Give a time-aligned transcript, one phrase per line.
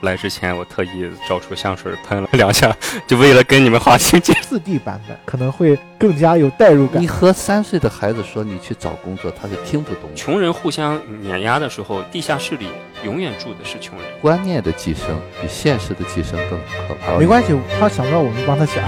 [0.00, 2.74] 来之前，我特意找出香水喷了两下，
[3.06, 4.32] 就为了跟你们划清界。
[4.42, 7.00] 四 D 版本可能会更加有代入感。
[7.00, 10.10] 你和三岁的孩子说你去找工作，他是听不懂。
[10.14, 12.68] 穷人互相碾压的时候，地下室里
[13.04, 14.06] 永远住的是穷人。
[14.20, 15.06] 观念的寄生
[15.40, 16.58] 比现实的寄生更
[16.88, 17.16] 可怕。
[17.18, 18.82] 没关系，他想不到我们帮他想。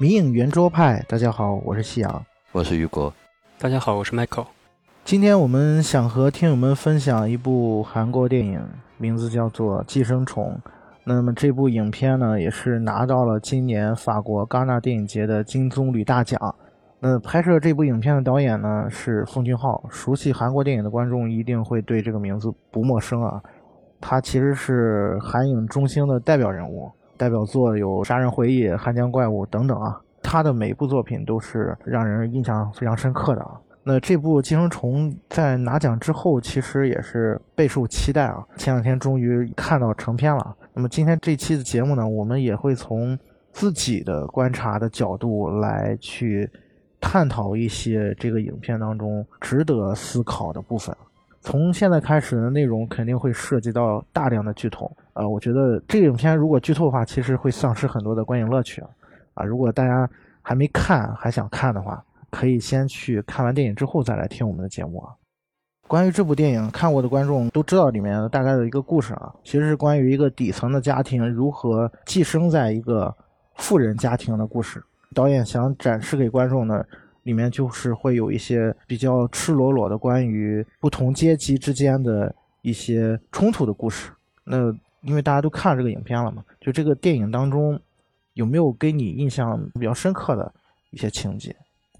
[0.00, 3.12] 迷影圆桌派，大家好，我是夕阳，我是雨果，
[3.58, 4.46] 大家好，我是 Michael。
[5.04, 10.58] 今天我们想和听友们分享一部韩国电影，名字叫做《寄生虫》。
[11.04, 16.40] 那么这部影片呢，也是拿到了今年法国戛纳电影节的金棕榈大奖。
[16.98, 23.38] 那拍摄这部影片的导演呢是奉俊昊，熟悉韩国电影的观众一定会对这个名字不陌生啊。
[24.00, 26.90] 他其实是韩影中兴的代表人物。
[27.20, 33.60] 代表作有《杀人回忆》《汉江怪物》等等啊，他的每部作品都是让人印象非常深刻的啊。
[33.82, 38.42] 那这部《寄生虫》在拿奖之后，其实也是备受期待啊。
[38.56, 40.56] 前两天终于看到成片了。
[40.72, 43.18] 那么今天这期的节目呢，我们也会从
[43.52, 46.48] 自己的观察的角度来去
[47.02, 50.96] 探讨一些这个影片当中值得思考的部分。
[51.42, 58.88] 从现在开始的内容肯定会涉及到大量的剧透，呃，我觉得这个影片如果剧透的话，其实会丧失很多的观影乐趣啊。
[59.34, 60.08] 啊，如果大家
[60.40, 65.12] 还没看还想看的话，可以先去看完电影之后再来听我们的节目啊。
[65.86, 73.14] 关于这部电影，看过的观众都知道里面大概的一个故事啊，其实是关于一个底层的家庭如何寄生在一个
[73.56, 74.82] 富人家庭的故事。
[75.14, 76.86] 导演想展示给观众的。
[77.24, 84.10] 里面就是会有一些比较赤裸裸的关于不同阶级之间的一些冲突的故事。
[84.42, 87.80] 那因为大家都看了这个影片了嘛，就这个电影当中
[88.34, 90.52] 有没有给你印象比较深刻的
[90.90, 91.54] 一些情节？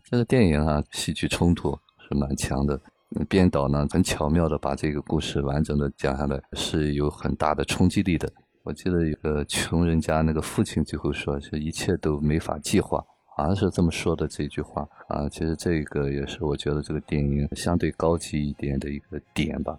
[0.05, 1.78] 这个电影啊，戏剧冲突
[2.09, 2.81] 是蛮强的。
[3.28, 8.33] 编导呢，很巧妙的把这个故事完整的讲下来，是有很大的冲击力的。
[8.62, 13.05] 我记得有个穷人家那个父亲最后说，是一切都没法计划。
[13.37, 19.78] 好像是这么说的这句话啊，其实这个也是我觉得这个电影相对高级一点的一个点吧。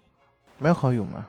[0.58, 1.24] 蛮好有吗？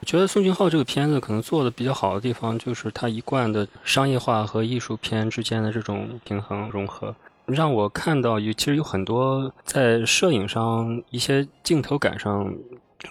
[0.00, 7.14] 我觉得宋俊浩这个片子可能做的比较好的地方，就是他一贯的商业化和艺术片之间的这种平衡融合，
[7.46, 12.54] 让我看到有其实有很多在摄影上一些镜头感上。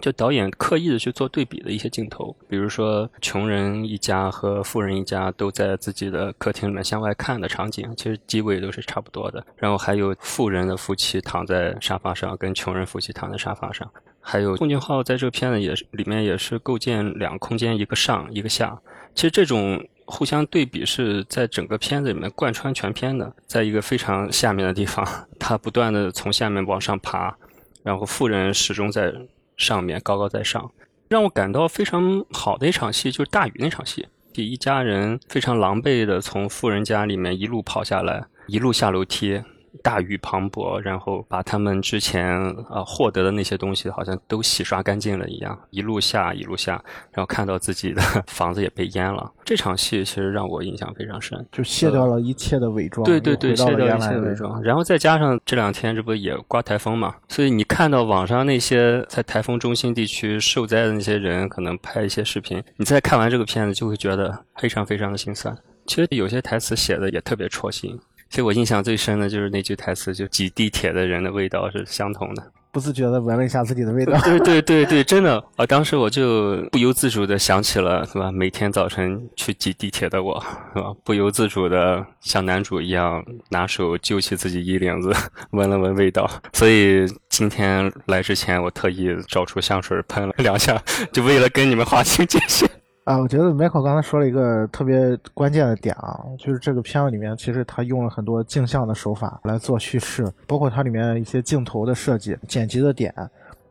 [0.02, 9.46] 就导演刻意的去做对比的一些镜头，比如说穷人一家和富人一家都在自己的客厅里面向外看的场景，其实机位都是差不多的。
[9.56, 13.90] 然后还有富人的夫妻躺在沙发上，跟穷人夫妻躺在沙发上。
[14.28, 18.78] 还有宋俊浩在这个片子也是里面也是构建两个空间，一个上一个下。
[19.14, 23.32] 其实这种互相对比是在整个片子里面贯穿全片的。
[23.46, 25.08] 在一个非常下面的地方，
[25.40, 27.36] 他不断的从下面往上爬，
[27.84, 29.14] 然后富人始终在。
[29.58, 30.70] 上面高高在上，
[31.08, 39.42] 让我感到非常好的一场戏就是大雨那场戏，一家人非常狼狈的从富人家里面一路跑下来，一路下楼梯。
[39.84, 42.28] 大雨磅礴，然后把他们之前
[42.70, 46.74] 啊获得的那些东西，好像都洗刷干净了一样，一路下一路下，
[47.12, 49.32] 然后看到自己的 房子也被淹了。
[49.44, 54.62] 这场戏其实让我印象非常深，就卸掉了一切的伪装，对对对，卸掉一切伪装。
[54.64, 65.56] 然后再加上这两天这不也刮台风嘛，所以你看到网上那些在台风中心地区受灾的那些人，可能拍一些视频，你再看完这个片子，就会觉得非常非常的心酸。
[65.86, 68.00] 其实有些台词写的也特别戳心。
[68.30, 72.44] 其实我印象最深的就是那句台词，就挤地铁的人的味道是相同的。
[72.72, 74.20] 不自觉的闻了一下自己的味道。
[74.20, 75.66] 对对对对，真的啊！
[75.66, 78.30] 当时我就不由自主的想起了，是吧？
[78.34, 80.94] 每天早晨去挤地铁的我，是吧？
[81.06, 85.10] 不由自主的像男主一样拿手揪起自己衣领子，
[85.52, 86.30] 闻了闻味道。
[86.52, 90.78] 所以今天来之前，我特意找出香水喷了两下，
[91.14, 92.70] 就为了跟你们划清界限。
[93.06, 103.14] 啊，我觉得 Michael 刚才说了一个特别关键的点啊，就是这个片子里面其实他用了很多镜像的手法来做叙事，包括它里面一些镜头的设计、剪辑的点，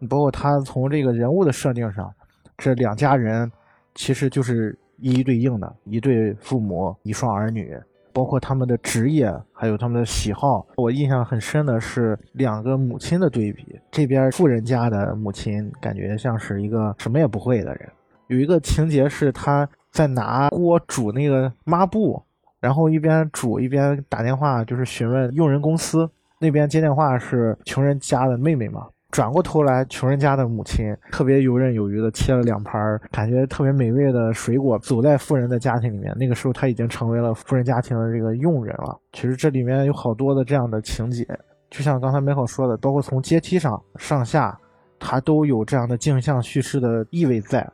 [0.08, 2.08] 包括他从这个人物的设定上，
[2.56, 3.50] 这两家人
[3.96, 7.76] 其实就是一一对应的，一对父母，一双儿女，
[8.12, 10.64] 包括他们的职业，还有他们的喜好。
[10.76, 17.90] 我印象很深的是两个母亲的对比，这边富人家的母亲感觉像是一个什么也不会的人。
[18.28, 22.22] 有一个情节是他在拿锅煮那个抹布，
[22.60, 36.12] 然后一边煮一边打电话，就是询问用人公司那边接电话是穷人家的妹妹嘛，转过头来，穷人家的母亲特别游刃有余的切了两盘感觉特别美味的水果，走在富人的家庭里面。
[36.18, 38.98] 那个时候他已经成为了富人家庭的这个佣人了。
[39.12, 41.24] 其实这里面有好多的这样的情节，
[41.70, 44.58] 就像刚才美好说的，包括从阶梯上上下，
[44.98, 47.70] 他都有这样的镜像叙事的意味在。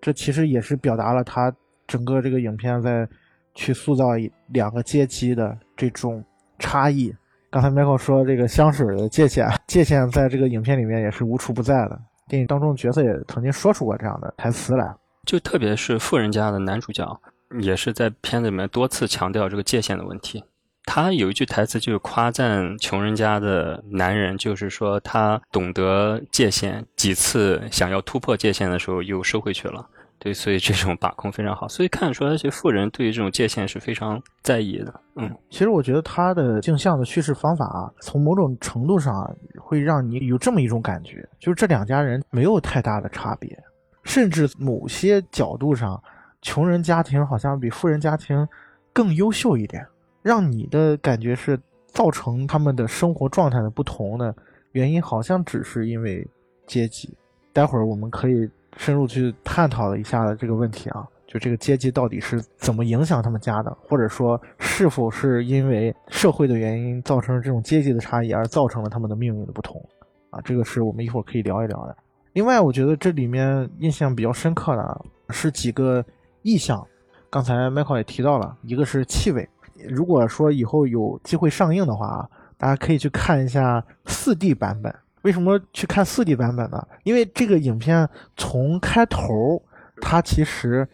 [0.00, 1.52] 这其实也是表达了他
[1.86, 3.08] 整个这个影片在
[3.54, 4.06] 去塑造
[4.48, 6.24] 两个阶级的这种
[6.58, 7.14] 差异。
[7.50, 12.00] 刚才 Michael 说这个香水的界限，界限在这个影片里面也是无处不在的。
[12.28, 14.94] 电影当中角色也曾经说出过这样的台词来，
[15.26, 17.20] 就特别是富人家的男主角，
[17.60, 20.44] 也是在片子里面多次强调这个界限的问题。
[20.92, 29.88] 他有一句台词就是夸赞穷人家的男人，就是说他懂得界限，几次想要突破界限的时候又收回去了。
[30.18, 34.92] 对，所以这种把控非常好，所以看得出来，这些富人对于这种界限是非常在意的。
[35.14, 43.56] 嗯，其实我觉得他的镜像的叙事方法啊，从某种程度上会让你有这么一种感觉，就是这两家人没有太大的差别，
[44.02, 46.02] 甚至某些角度上，
[46.42, 48.44] 穷人家庭好像比富人家庭
[48.92, 49.86] 更优秀一点，
[50.22, 54.34] 让你的感觉是造成他们的生活状态的不同的
[54.72, 56.26] 原因，好像只是因为
[56.66, 57.12] 阶级。
[57.52, 58.48] 待会儿我们可以。
[58.76, 69.84] 深入去探讨一下这个问题啊，就这个阶级到底是怎么影响他们家的，或者说是否是因为社会的原因造成了这种阶级的差异而造成了他们的命运的不同
[70.30, 71.96] 啊，这个是我们一会儿可以聊一聊的。
[72.32, 76.02] 另外，我觉得这里面印象比较深刻的是几个
[76.42, 76.86] 意象，
[77.28, 79.46] 刚才 Michael 也提到了，一个是气味。
[79.88, 84.94] 如果说以后有机会上映的话啊，大家可以去看一下 4D 版本。
[85.22, 86.86] 为什么去看 4D 版本呢？
[87.04, 89.62] 因为这个影片从开头，
[90.00, 90.88] 它其实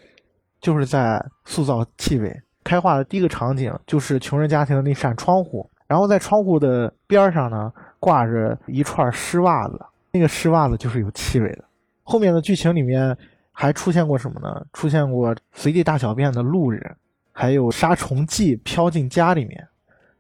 [0.61, 2.43] 就是在塑造气味。
[2.65, 9.81] 开画的第一个场景就是穷人家庭的那扇窗户，然后在窗户的边上呢挂着一串湿袜子，
[10.11, 11.65] 那个湿袜子就是有气味的。
[12.03, 13.17] 后面的剧情里面
[13.53, 14.67] 还出现过什么呢？
[14.73, 16.97] 出现过随地大小便的路人，
[17.39, 19.69] 还有杀虫剂飘进家里面，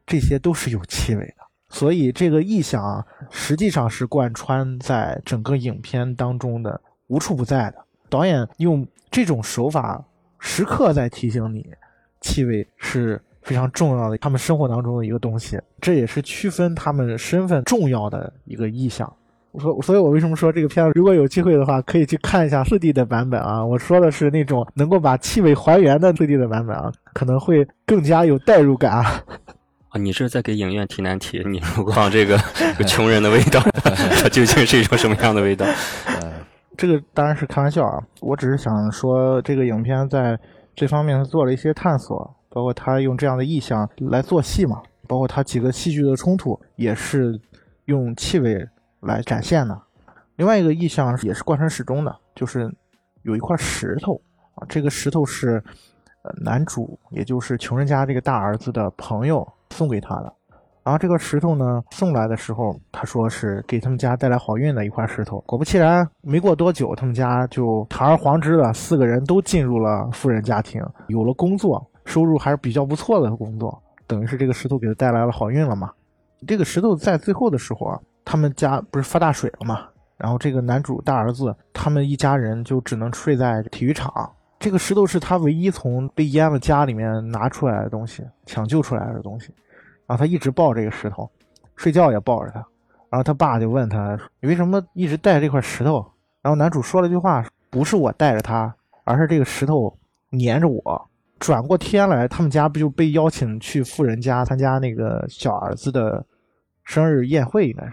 [0.07, 1.47] 这些都是有气味的。
[1.71, 7.79] 所以这个意象啊，实际上是贯穿在整个影片当中的，无处不在的。
[8.11, 10.05] 导演用这种手法，
[10.39, 11.67] 时刻在提醒你，
[12.21, 15.59] 气味是非常重要的，他们生活当中的一个东西。
[15.81, 19.11] 这也是区分他们身份重要的一个意象。
[19.57, 23.65] 我说，所以我为什么说这个片子，如果有机会的话，可以去看一下四 D 的版本啊。
[23.65, 28.93] 我说的是那种能够把气味还原的四 D 的版本啊，可能会更加有代入感。
[28.93, 29.25] 啊
[29.99, 31.43] 你是在给影院提难题？
[31.47, 32.37] 你如果这个
[32.87, 33.59] 穷人的味道，
[34.21, 35.65] 它究竟是一种什么样的味道？
[36.77, 37.99] 这个当然是开玩笑啊！
[38.21, 40.39] 我只是想说，这个影片在
[40.75, 47.41] 这方面做了一些探索，包括他用这样的意象来做戏嘛，包括他几个戏剧的冲突也是
[47.87, 48.63] 用气味
[49.07, 49.81] 来展现的。
[50.37, 52.71] 另外一个意象也是贯穿始终的，就是
[53.23, 54.21] 有一块石头
[54.57, 55.63] 啊，这个石头是
[56.23, 59.47] 呃男主，也就是穷人家这个大儿子的朋友。
[59.71, 60.33] 送给他的，
[60.85, 65.41] 然后这个石头呢送来的时候，他说是给他们家带来好运的一块石头。
[65.41, 75.91] 果不其然，没过多久，他们家就堂而皇之的四个人都进入了富人家庭，有了工作，收入还是比较不错的工作，等于是这个石头给他带来了好运了嘛。
[76.47, 79.87] 这个石头在最后的时候啊，他们家不是发大水了嘛，
[80.19, 84.31] 然后这个男主大儿子他们一家人就只能睡在体育场。
[84.59, 89.55] 这个石头是他唯一从被淹了家里面拿出来的东西，抢救出来的东西。
[90.07, 91.31] 然后他一直抱这个石头，
[91.77, 92.59] 睡觉也抱着它。
[93.09, 96.05] 然后他爸就问他：“你为什么一直带这块石头？”
[96.43, 99.97] 然后男主说了句话：“不是我带着它，而是这个石头
[100.41, 106.25] 粘着我。”转过天来，他们家不就被邀请去富人家参加那个小儿子的
[106.83, 107.69] 生日宴会？
[107.69, 107.93] 应该是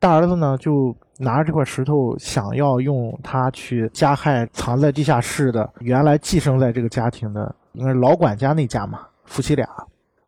[0.00, 9.68] 大儿子呢，就拿着这块石头，想要用它去加害藏在地下室的原来寄生在这个家庭的，应该是老管家那家嘛，夫妻俩。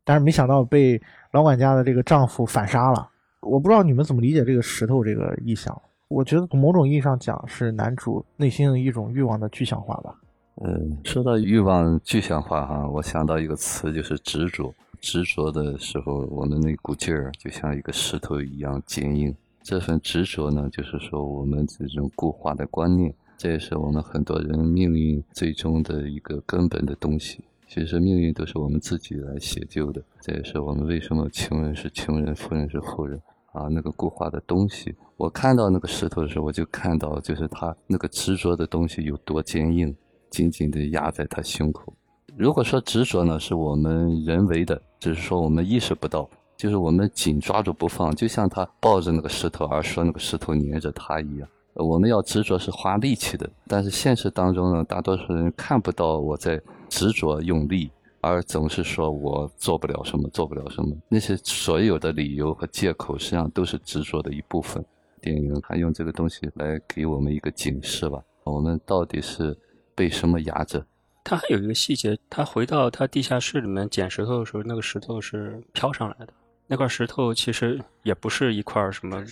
[0.05, 1.03] 但是没想到被。
[1.33, 3.09] 老管家的这个丈夫反杀了，
[3.41, 5.75] 我不知道你们怎么理解这个石头这个意象。
[6.09, 10.15] 我觉得从某种意义上讲，是男主内心的一种欲望的具象化吧。
[10.63, 14.71] 嗯，说到欲望具象化哈，我想到一个词，就是执着。
[15.01, 19.35] 执着的时候，我们那股劲儿就像一个石头一样坚硬。
[19.63, 27.45] 这份执着呢，就是说我们这种固化的观念，这也是我们很多人命运最终的一个根本的东西。
[27.69, 33.19] 其实命运都是我们自己来写就的，这也是我们为什么穷人是穷人，富人是富人
[33.53, 33.69] 啊。
[33.69, 39.97] 那个固化的东西，我看到那个石头的时候，我就看到就是他那个执着的东西有多坚硬，
[40.29, 41.95] 紧紧地压在他胸口。
[42.37, 46.29] 如果说执着呢是我们人为的，只是说我们意识不到，
[46.63, 51.49] 就是我们紧抓住不放，就像他抱着那个石头而说那个石头粘着他一样。
[51.75, 57.91] 我们要执着是花力气的，但是现实当中呢，大多数人看不到我在执着用力，
[58.21, 60.97] 而总是说我做不了什么，做不了什么。
[61.09, 64.85] 那些所有的理由和借口，实际上都是执着的一部分。
[65.21, 69.59] 电影它用这个东西来给我们一个警示吧：我们到底是
[69.97, 70.87] 被什么压着？
[71.25, 76.33] 他还有一个细节，他回到他地下室里面捡石头的时候，那个石头是飘上来的。
[76.73, 79.23] 那块石头其实也不是一块什么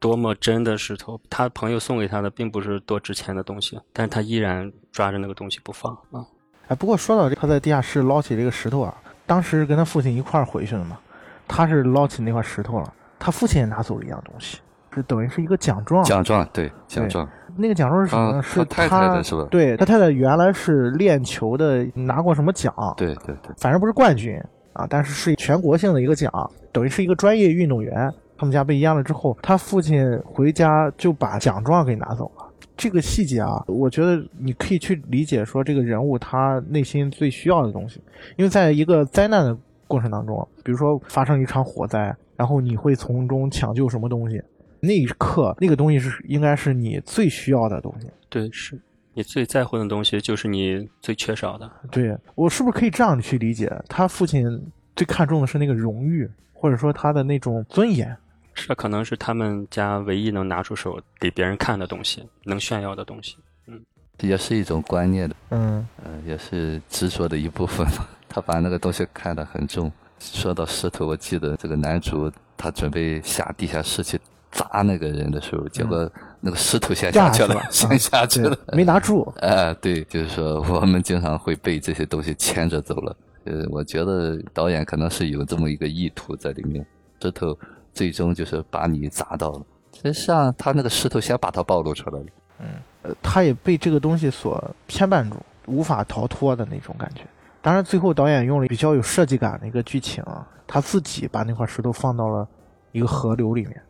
[0.00, 6.26] 多么真的石头，他朋友送给他的并不是多值钱的东西，但是他依然抓着那个东西不放啊。
[6.66, 8.92] 哎，不过说到这，他在地下室捞起这个石头啊，
[9.24, 10.98] 当时跟他父亲一块儿回去的嘛，
[11.46, 14.58] 他是捞起那块石头了，他父亲也拿走了一样东西。
[14.92, 18.32] 是等于是一个奖状，奖状对奖状，那个奖状是什么？
[18.32, 18.42] 呢？
[18.42, 19.46] 是他太太的是吧？
[19.48, 22.74] 对他太太原来是练球的，拿过什么奖？
[22.96, 24.36] 对对对，反正不是冠军
[24.72, 28.12] 啊，但是是全国性的一个奖，等于是一个专业运动员。
[28.36, 32.46] 他们家被淹了之后，他父亲回家就把奖状给拿走了。
[32.74, 38.00] 这个细节啊，我觉得你可以去理解说这个人物他内心最需要的东西，
[38.38, 39.54] 因为在一个灾难的
[39.86, 44.42] 过程当中，比如说发生一场火灾，然后你会从中抢救什么东西？
[44.80, 48.08] 那一刻，那个东西是应该是你最需要的东西。
[48.30, 48.80] 对，是
[49.14, 51.70] 你最在乎的东西，就是你最缺少的。
[51.90, 53.70] 对我是不是可以这样去理解？
[53.88, 54.60] 他父亲
[54.94, 58.16] 最看重的是那个荣誉，或者说他的那种尊严。
[58.54, 63.36] 这可能是他们家唯一能拿出手给别人看的东西，能炫耀的东西。
[63.66, 63.80] 嗯，
[64.20, 65.36] 也是一种观念的。
[65.50, 68.06] 嗯嗯，也是执着的一部分嘛。
[68.28, 69.90] 他把那个东西看得很重。
[70.18, 74.20] 说到石头，我记得这个男主他准备下地下室去。
[74.52, 76.10] 砸那个人的时候，结果
[76.40, 79.32] 那个石头先下去了，先下去了，没拿住。
[79.40, 83.16] 哎， 对，就是说我们经常会被这些东西牵着走了。
[83.44, 86.84] 呃，我觉得导演可能是有这么一个意图在里面，
[87.22, 87.56] 石头
[87.92, 89.62] 最终就是把你砸到了。
[89.94, 92.26] 实际上，他那个石头先把它暴露出来了。
[92.60, 92.66] 嗯，
[93.02, 97.22] 呃，他也被这个东西所牵绊住，无法逃脱的那种感觉。
[97.62, 100.24] 当然，最后导演用了比较有设计感的一个剧情，
[100.66, 102.46] 他自己把那块石头放到了
[102.92, 103.82] 一个河流里面。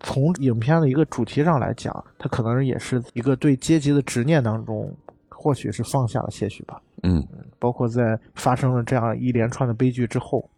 [0.00, 4.94] 从影片的一个主题上来讲，它可能也是一个对阶级的执念当中，
[5.28, 6.80] 或许是放下了些许吧。
[7.02, 7.26] 嗯，
[7.58, 10.48] 包括在发生了这样一连串的悲剧之后，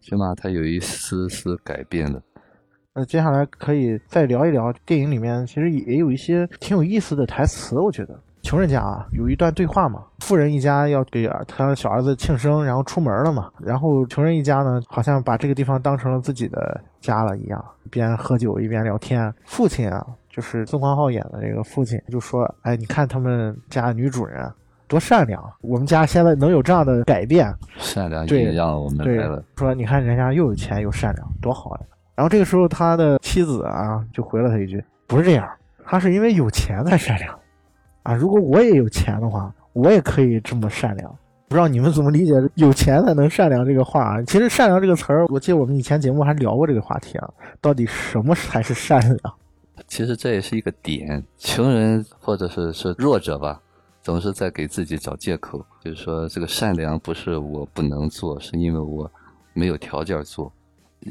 [0.00, 2.22] 起码它有一丝丝改变了。
[2.92, 8.20] 那接下来可以再聊一聊电影里面，其实也有一些挺有意思的台词，我觉得。
[8.42, 19.32] 穷人家啊，有一段对话嘛，富人一家要给他小儿子庆生，然后出门了嘛，然后穷人一家呢，好像把这个地方当成了自己的家了一样，一边喝酒一边聊天。
[19.44, 24.50] 父亲啊，就是宋康昊演的这个父亲，就说：“哎，你看他们家女主人
[24.88, 29.42] 多善良，我们家现在能有这样的改变，善良也让我们来了。
[29.56, 31.80] 说你看人家又有钱又善良，多好呀。”
[32.16, 35.48] 然后这个时候他的妻子啊，就回了他一句：“不是这样，
[35.84, 37.34] 他是因为有钱才善良。”
[38.02, 41.18] 啊，如果我也有钱的话，我也可以这么善良。
[41.48, 44.22] 不知道你们怎么理解“有钱才能善良”这个话啊？
[44.22, 47.28] 其实“善良”这个词儿，我记得我们以前节目还聊过这个话题啊。
[47.60, 49.34] 到底什么才是善良？
[49.88, 51.22] 其实这也是一个点。
[51.36, 53.60] 穷人或者是是弱者吧，
[54.00, 59.10] 总是在给自己找借口，就是说这个善良不是我不能做，是因为我
[59.52, 60.52] 没有条件做。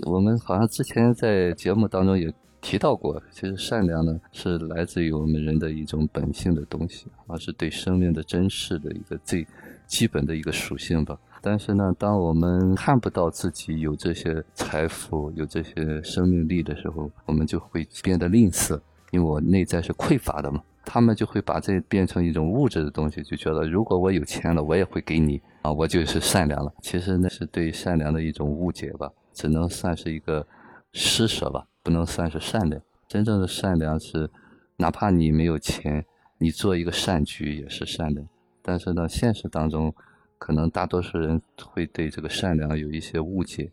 [0.06, 2.34] 我们好像之前在节目当中也。
[2.62, 9.46] 提到过，其实善良呢是来自于我们人的一种本性的东西，而是对生命的珍视的一个最
[9.88, 11.18] 基本的一个属性吧。
[11.42, 18.80] 但是呢，当我们看不到自己有这些财富、有这些生命力的时候，我们就会变得吝啬，
[19.12, 20.62] 因为我内在是匮乏的嘛。
[20.86, 26.74] 他们就会把这变成一种物质的东西，就觉得如果我有钱了，我也会给你啊，我就是善良了。
[26.82, 30.46] 其实那是对善良的一种误解吧，只能算是一个
[30.94, 31.66] 施舍吧。
[31.82, 34.30] 不能算是善良，真正的善良是，
[34.78, 36.06] 哪怕你没有钱，
[36.38, 38.28] 你做一个善举也是善良。
[38.62, 39.96] 但是呢，现实当中，
[40.38, 43.72] 可能大多数人会对这个善良有一些误解，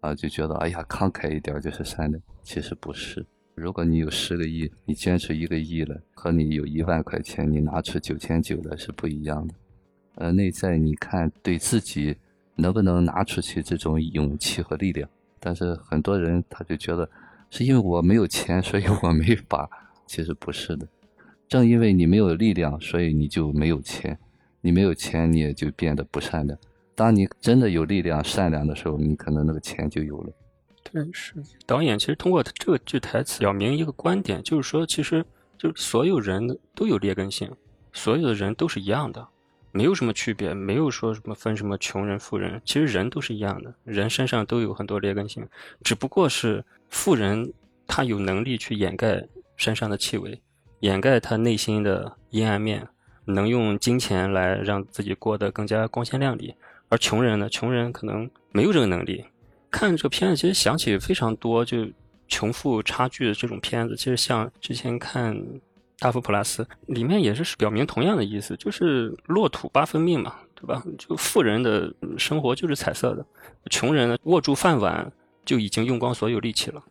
[0.00, 3.26] 啊，就觉得哎呀，慷慨一点就是善良，其实不是。
[3.54, 9.54] 如果你有十个亿，你捐出一个亿了，和你有一万块钱，你拿出九千九来是不一样的。
[10.14, 12.16] 呃，内在你看对自己
[12.54, 15.10] 能不能拿出去这种勇气和力量，
[15.40, 17.08] 但是很多人他就觉得。
[17.50, 19.66] 是因为我没有钱，所以我没法。
[20.06, 20.86] 其实不是的，
[21.48, 24.18] 正因为你没有力量，所以你就没有钱。
[24.60, 26.58] 你没有钱，你也就变得不善良。
[26.94, 30.32] 当你真的有力量、善良的时候，你可能那个钱就有了。
[30.92, 35.24] 对，是导演其实通过这个句台词表明一个观点，就是说，其实
[35.56, 37.50] 就所有人都有劣根性，
[37.94, 39.26] 所有的人都是一样的。
[39.70, 45.46] 没有什么区别，没有说什么分什么穷人富人，其实人都是一样的，人身上都有很多劣根性，
[45.82, 47.52] 只不过是富人
[47.86, 50.40] 他有能力去掩盖身上的气味，
[50.80, 52.88] 掩盖他内心的阴暗面，
[53.24, 56.54] 能用金钱来让自己过得更加光鲜亮丽，
[56.88, 59.24] 而穷人呢，穷人可能没有这个能力。
[59.70, 61.86] 看这个片子，其实想起非常多就
[62.26, 65.36] 穷富差距的这种片子，其实像之前看
[65.98, 70.82] 《大佛普拉斯》，里面也是表明同样的意思，就是落土八分命嘛，对吧？
[70.98, 73.26] 就富人的生活就是彩色的，
[73.70, 75.10] 穷人呢握住饭碗
[75.44, 76.82] 就已经用光所有力气了。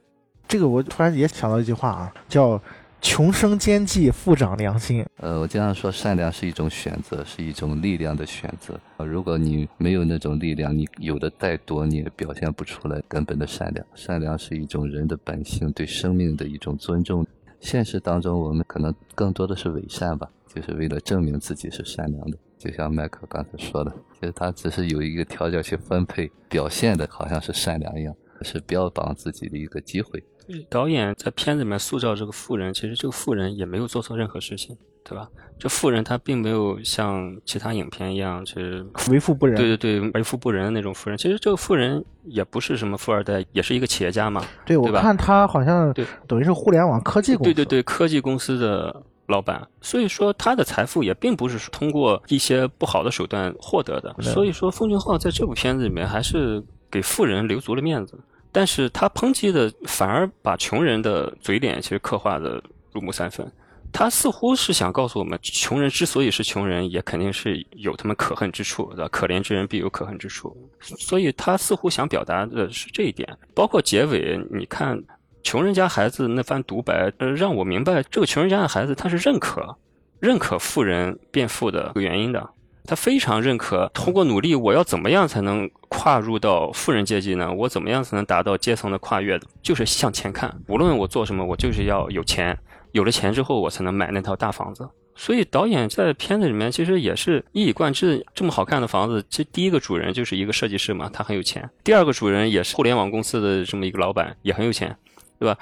[0.47, 2.61] 这个我突然也想到一句话啊，叫。
[2.99, 5.05] 穷生奸计，富长良心。
[5.17, 8.77] 呃，我经常说，善良是一种选择，是一种力量的选择。
[9.05, 13.85] 如果你没有那种力量，你有的再多，你也表现不出来根本的善良。
[13.93, 17.23] 善良是一种人的本性，对生命的一种尊重。
[17.59, 22.37] 现实当中，我们可能更多的是伪善吧，就是为了证明自己是善良的。
[22.57, 30.23] 就像麦克刚才说的，其实他只是有一个条件去分配，表现的好像是善良一样，是标榜自己的一个机会。
[30.69, 35.27] 导演在片子里面塑造这个富人，其实这个富人也没有做错任何事情，对吧？
[35.57, 39.55] 这富人他并没有像其他影片一样去为富不仁。
[39.55, 41.17] 对对对，为富不仁的那种富人。
[41.17, 44.43] 其实这个富人也不是什么富二代，也是一个企业家嘛。
[44.65, 47.53] 对，我看他好像对，等于是互联网科技公司。
[47.53, 49.65] 对对对，科技公司的老板。
[49.81, 54.13] 所以说他的财富也并不是通过一些不好的手段获得的。
[54.21, 56.61] 所以说，奉俊昊在这部片子里面还是
[56.91, 58.19] 给富人留足了面子。
[58.51, 62.61] 但是他抨击的反而把穷人的嘴脸其实刻画的
[62.91, 63.51] 入木三分，
[63.97, 69.09] 他似乎是想告诉我们，穷人之所以是穷人，也肯定是有他们可恨之处，对吧？
[69.11, 73.27] 可怜之人必有可恨之处，所以他似乎想表达的是这一点。
[73.55, 75.03] 包括结尾，你看
[75.41, 79.75] 穷人家孩子那番独白，呃，让我明白这个穷人家的孩子他是认可
[80.19, 82.47] 认可富人变富的原因的。
[82.85, 87.51] 他非常认可，通过努力，我要怎么样才能跨入到富人阶级呢？
[87.51, 89.39] 我怎么样才能达到阶层的跨越？
[89.63, 92.55] 就是向前看，无论我做什么，我就是要有钱。
[92.91, 94.87] 有了钱之后，我才能买那套大房子。
[95.15, 98.25] 所以导演在片子里面其实也是一以贯之。
[98.35, 101.69] 这么好看的房子，其实第一个主人就是一个设计师嘛，他很有钱。
[101.83, 104.95] 第二个主人也是互联网公司的这么一个老板，也很有钱，
[105.39, 105.57] 对吧？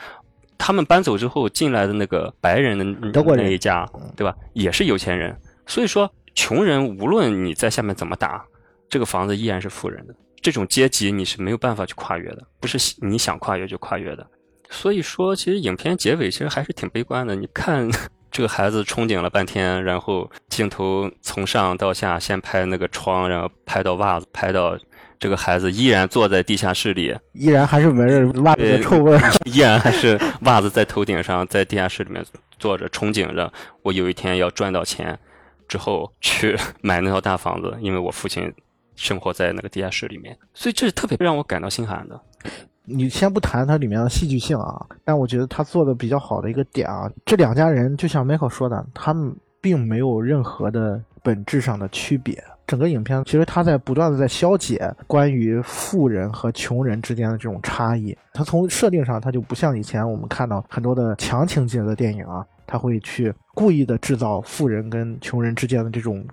[0.57, 4.35] 他们搬走之后进来的那个白人的德国那一家，对吧？
[4.53, 5.35] 也是有钱人。
[5.65, 6.11] 所以说。
[6.37, 8.45] 穷人无论你在下面怎么打，
[8.89, 10.13] 这个房子依然是富人的。
[10.41, 14.27] 这种阶级你是没有办法去跨越的，不是你想跨越就跨越的。
[14.69, 17.35] 所以说，其实影片结尾其实还是挺悲观的。
[17.35, 17.89] 你看
[18.31, 24.77] 这个孩子憧憬了半天，然后镜头从上到下，先拍那个窗，然后拍到袜子，拍到
[25.19, 32.25] 这个孩子依然坐在地下室里，依然还是闻着袜子的臭味， 依然还是袜子在头顶上，在地下室里面
[32.59, 33.51] 坐着，憧憬着
[33.81, 35.17] 我有一天要赚到钱。
[35.67, 38.53] 之后去买那套大房子，因为我父亲
[38.95, 42.21] 生活在那个地下室里面，所以这是特别让我感到心寒的。
[42.85, 52.43] 你先不谈它里面的戏剧性啊，但我觉得他做的比较好的一个点啊，这两家人就像 Michael 说的，他们并没有任何的本质上的区别。
[52.67, 58.17] 整个影片其实他在不断的在消解关于富人和穷人之间的这种差异。
[58.33, 62.45] 他从设定上，他就不像以前我们看到很多的强情节的电影啊。
[62.67, 66.25] 他会去故意的制造富人跟穷人之间的这种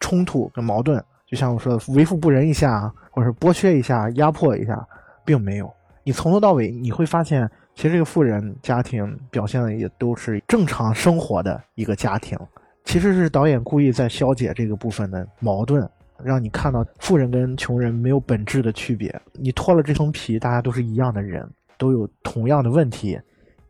[0.00, 4.84] 冲突跟矛盾，就像我说的，为富不仁一下，或者是剥削一下、压迫一下，
[5.24, 5.72] 并没有。
[6.06, 12.38] 你从头到尾你会发现，其实这个富人家庭表现的也都是正常生活的一个家庭。
[12.84, 15.90] 其实是导演故意在消解这个部分的矛盾，
[16.22, 19.12] 让你看到富人跟穷人没有本质的区别。
[19.32, 21.44] 你脱了这层皮，大家都是一样的人，
[21.76, 23.18] 都有同样的问题，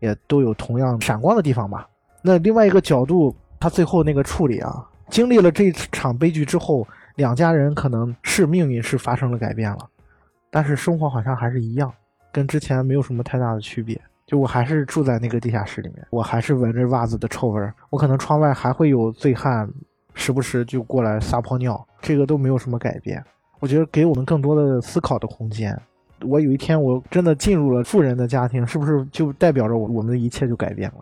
[0.01, 1.88] 也都有同样闪光的地方吧。
[2.20, 9.79] 那另外一个角度，他最后那个处理啊，经历了这场悲剧之后，两家人可能是命运是发生了改变了，
[10.51, 11.90] 但是生活好像还是一样，
[12.37, 13.99] 跟之前没有什么太大的区别。
[14.27, 19.66] 就我还是住在那个地下室里面，我还是闻着袜子的臭味儿，我可能窗外还会有醉汉，
[20.14, 23.25] 时不时就过来撒泡尿，这个都没有什么改变。
[23.61, 25.81] 我觉得给我们更多的思考的空间。
[26.22, 30.99] 我有一天我真的进入了富人的家庭，是不是就代表着我我们的一切就改变了？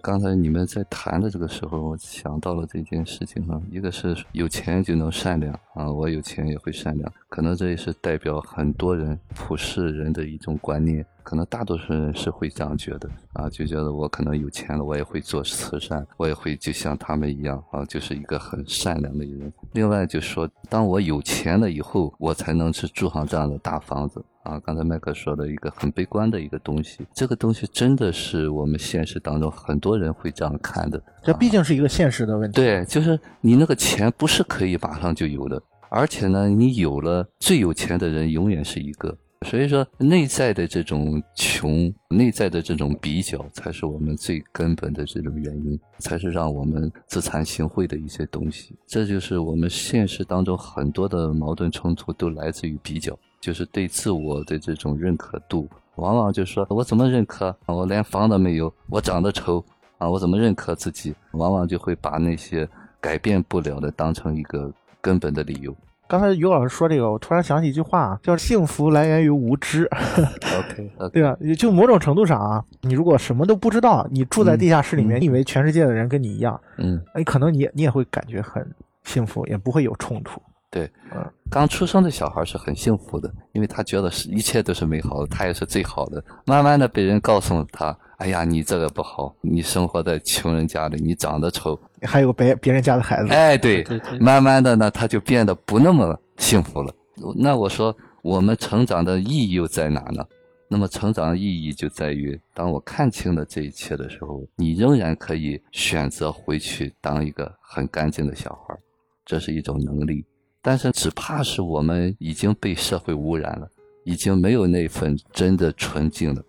[0.00, 11.02] 刚才你们在谈的这个时候，我想到了这件事情啊，一个是有钱就能善良啊，我有钱也会善良，可能这也是代表很多人普世人的一种观念。
[11.22, 19.50] 可能大多数人是会这样觉得啊，就觉得我可能有钱了，我也会做慈善，我也会就像他们一样啊，就是一个很善良的人。
[19.72, 24.58] 另外就说，当我有钱了以后，我才能去住上这样的大房子啊。
[24.58, 31.00] 刚才麦克说的一个很悲观的一个东西，这个东西真的是我们现实当中很多人会这样看的。
[31.22, 32.56] 这毕竟是一个现实的问题。
[32.56, 35.62] 对，就是你那个钱不是可以马上就有的，
[35.94, 39.14] 而且呢，你有了，最有钱的人永远是一个。
[39.46, 48.74] 所以说，内在的这种穷，内在的这种比较，才是我们最根本的这种原因，才是让我们自惭形秽的一些东西。
[48.86, 57.54] 这就是我们现实当中很多的矛盾冲突，都来自于比较，就是对自我的这种认可度，往往就说我怎么认可？
[57.66, 59.62] 我连房都没有，我长得丑
[59.98, 61.14] 啊，我怎么认可自己？
[61.32, 62.66] 往往就会把那些
[62.98, 64.72] 改变不了的当成一个
[65.02, 65.76] 根本的理由。
[66.08, 69.88] 刚才于老师说这个，我突然想起一句话，叫“幸福来源于无知”。
[70.58, 71.34] OK，对吧？
[71.56, 78.66] 就某种程度上啊，你如果什么都不知道，你住在地下室里面，你以为全世界的人跟你一样，嗯，你可能你你也会感觉很
[79.04, 80.40] 幸福，也不会有冲突。
[80.70, 86.22] 对，嗯，刚出生的小孩是很幸福的，因为他觉得是一切都是美好的，他也是最好的。
[86.44, 87.96] 慢慢的被人告诉他。
[88.22, 93.28] 哎呀，你这个不好，你生活在穷人家里，你长得丑，还有别别人家的孩子。
[93.32, 93.84] 哎，对，
[94.20, 96.94] 慢慢的呢，他就变得不那么幸福了。
[97.34, 100.24] 那我说，我们成长的意义又在哪呢？
[100.68, 108.78] 那么成长的意义就在于，当我看清了这一切的时候，你仍然可以选择回去当一个很干净的小孩，
[109.26, 110.24] 这是一种能力。
[110.62, 113.68] 但是只怕是我们已经被社会污染了，
[114.04, 116.40] 已经没有那份真的纯净了。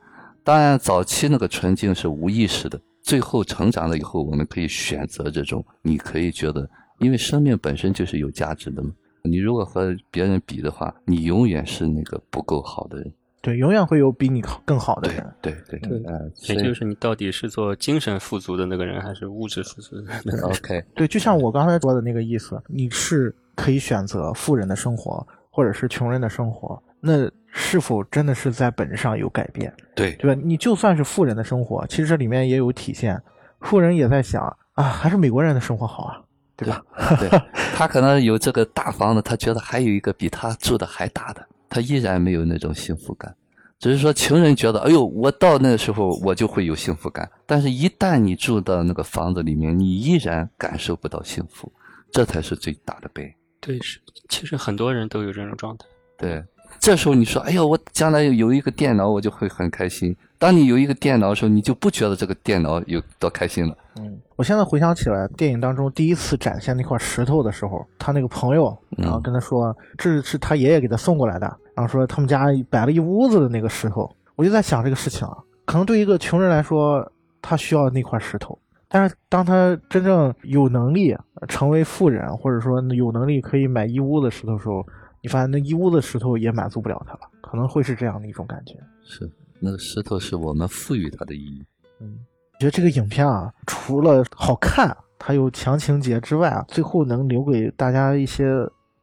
[0.44, 2.80] 当然，早期那个纯净是无意识的。
[3.02, 5.66] 最后成长了以后，我们可以选择这种。
[5.82, 8.92] 你可以觉得，因为生命本身就是有价值的嘛。
[9.24, 13.14] 你如果和别人比的话，你永远是那个不够好的人。
[13.42, 15.34] 对，永远会有比你更好的人。
[15.42, 16.02] 对对对，
[16.48, 20.84] 也就是你到底是做精神富足的那个人，还是物质富足的那个人？OK。
[20.96, 26.82] 对，就像我刚才说的那个意思，你是可以选择富人的生活，或者是穷人的生活。
[27.06, 29.72] 那是否真的是在本质上有改变？
[29.94, 30.42] 对对吧？
[30.42, 33.22] 你就算是富人的生活，其实这里面也有体现。
[33.60, 34.42] 富人也在想
[34.74, 36.22] 啊，还是美国人的生活好啊，
[36.56, 36.82] 对吧？
[37.20, 37.30] 对，
[37.76, 43.36] 他可能有这个大房子，他觉得还有一个比他住的还大的，他依然没有那种幸福感。
[43.80, 47.30] 只是说穷人觉得，哎呦，我到那个时候我就会有幸福感。
[47.46, 51.70] 但是，一旦你住到那个房子里面，你依然感受不到幸福，
[52.10, 53.34] 这才是最大的悲。
[53.60, 55.86] 对，是，其实很多人都有这种状态。
[56.18, 56.42] 对。
[56.84, 63.74] 这时候你说：“哎呀，我将来有一个电脑，我就会很开心。”当你有一个电脑的时候，你就不觉得这个电脑有多开心了。
[64.02, 74.14] 嗯，我现在回想起来，电影当中第一次展现那块石头的时候，他那个朋友，然后跟他说：“这是他爷爷给他送过来的。”然后说他们家摆了一屋子的那个石头。
[74.36, 77.10] 我就在想这个事情啊，可能对一个穷人来说，
[77.42, 81.16] 他需要那块石头，但是当他真正有能力
[81.48, 84.86] 成为富人，或者说有能力可以买一屋子石头的时候，
[85.24, 88.78] 你发现那一屋子石头也满足不了他了，可能会是这样的一种感觉。
[89.06, 91.66] 是，那个石头是我们赋予它的意义。
[92.02, 92.20] 嗯，
[92.56, 98.54] 我觉得这个影片啊，除了好看，它有强情节之外啊，最后能留给大家一些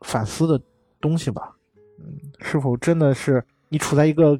[0.03, 0.61] 反思的
[1.01, 1.57] 东西吧。
[1.99, 2.05] 嗯，
[2.41, 4.39] 是否真的是你处在一个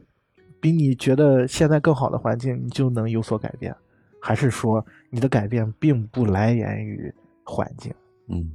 [0.61, 3.75] 比你觉得现在更好的环境，你就能有所改变，
[4.21, 7.11] 还是说你的改变并不来源于
[7.43, 7.91] 环境？
[8.29, 8.53] 嗯。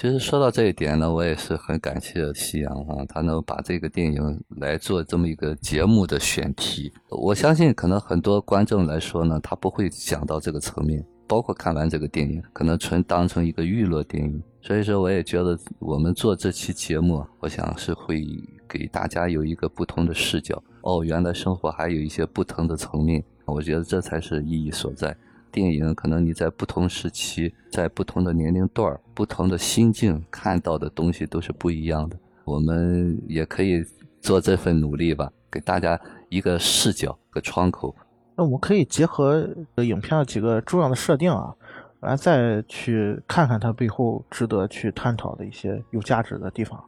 [0.00, 6.90] 其实说到这一点呢，我也是很感谢夕阳啊，他能把这个电影来做这么一个节目的选题。
[7.10, 14.42] 我相信，可能很多观众来说呢，他不会想到这个层面，包括看完这个电影，可能纯当成一个娱乐电影。
[14.62, 18.24] 所以说，我也觉得我们做这期节目，我想是会
[18.66, 20.62] 给大家有一个不同的视角。
[20.80, 25.14] 哦，原来生活还有一些不同的层面，我觉得这才是意义所在。
[25.52, 32.16] 电影可能你在不同时期，在不同的年龄段不同的心境看到的东西都是不一样的。
[32.44, 33.84] 我们也可以
[34.20, 37.94] 做这份努力吧，给大家一个视角和窗口。
[38.36, 41.54] 那我们可以结合影片的几个重要的设定啊，
[42.00, 46.82] 来再去看看它背后值得去探讨的一些有价值的地方。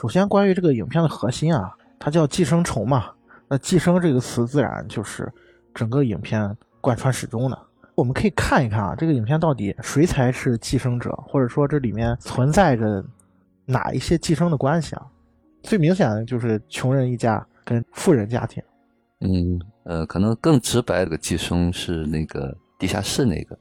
[0.00, 3.10] 首先，关于这个影片的核心啊，它叫寄生虫嘛。
[3.48, 5.32] 那寄生这个词，自然就是
[5.72, 7.58] 整个影片贯穿始终的。
[7.98, 13.04] 我们可以看一看啊，这个影片到底谁才是寄生者，或者说这里面存在着
[13.66, 15.04] 哪一些寄生的关系啊？
[15.64, 18.62] 最明显的就是穷人一家跟富人家庭。
[19.18, 23.58] 嗯，呃，可能更直白的寄生是那个地下室那个，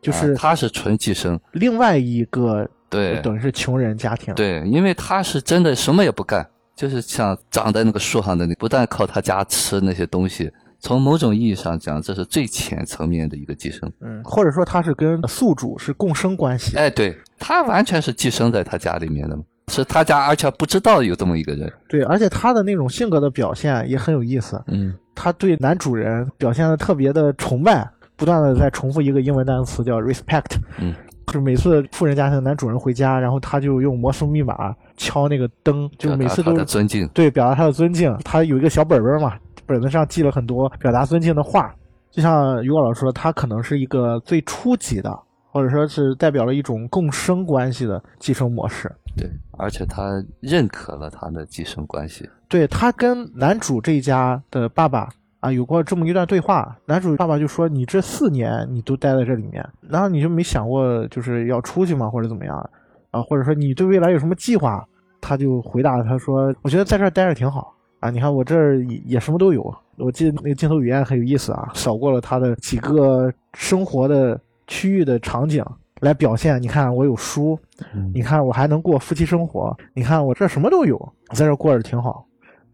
[0.00, 1.38] 就是他是纯寄生。
[1.52, 4.34] 另外一个对，等于是穷人家庭。
[4.34, 10.50] 对，因为他是真的什么也不干，就是像长在那个树上的，你不但靠他家吃那些东西，
[10.82, 13.90] 从某种意义上讲，这是最浅层面的一个寄生。
[14.00, 16.76] 嗯，或者说他是跟宿主是共生关系。
[16.76, 21.72] 哎，对他完全是寄生在他家里面的嘛，是他家，而且不知道有这么一个人。
[21.88, 24.60] 对，而且他的那种性格的表现也很有意思。
[24.66, 30.56] 嗯，他对男主人表现的特别的崇拜，不断的在重复一个英文单词叫 respect。
[30.78, 30.92] 嗯。
[31.28, 38.14] 就是每次富人家庭男主人回家，然后他就用魔术密码敲那个灯，就每次都尊敬，对，表达他的尊敬。
[38.24, 41.74] 他有一个小本本嘛，本子上记了很多表达尊敬的话。
[42.10, 45.18] 就像于果老师说，他可能是一个最初级的，
[45.50, 48.90] 或者说是代表了一种共生关系的寄生模式。
[49.16, 52.28] 对，而且他认可了他的寄生关系。
[52.48, 55.08] 对他跟男主这一家的爸爸。
[55.40, 62.56] 啊，有过这么一段对话，男主爸爸就说：“你这四年你都待在这里面，然后你就没想过就是要出去吗，或者怎么样？
[63.10, 64.86] 啊，或者说你对未来有什么计划？”
[65.20, 69.74] 他就回答他说：“我觉得在这儿待着挺好啊，你看我这儿也什么都有。
[69.96, 75.64] 我记得那个镜头语言很有意思啊，扫过了他的几个生活的区域的场景
[76.00, 76.60] 来表现。
[76.60, 77.58] 你看我有书，
[78.12, 82.26] 你看我还能过夫妻生活，你看我这什么都有，在这过着挺好。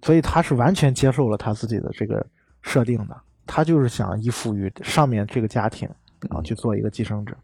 [0.03, 2.25] 所以他是完全接受了他自己的这个。”
[2.61, 5.89] 设定的，他就是想依附于上面这个家庭，
[6.29, 7.35] 然后去做一个寄生者。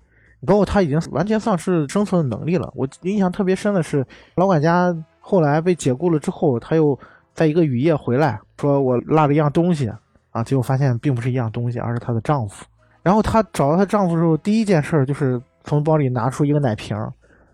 [0.45, 2.71] 包括他已经完全丧失生存的能力了。
[2.75, 6.99] 我印象特别深的是，老管家后来被解雇了之后，他又
[7.35, 9.91] 在一个雨夜回来，说我落了一样东西
[10.31, 12.65] 啊，结果发现并不是一样东西，而是她的丈夫。
[13.03, 16.97] 然后她找到她丈夫的时候，第一件事就是从包里拿出一个奶瓶，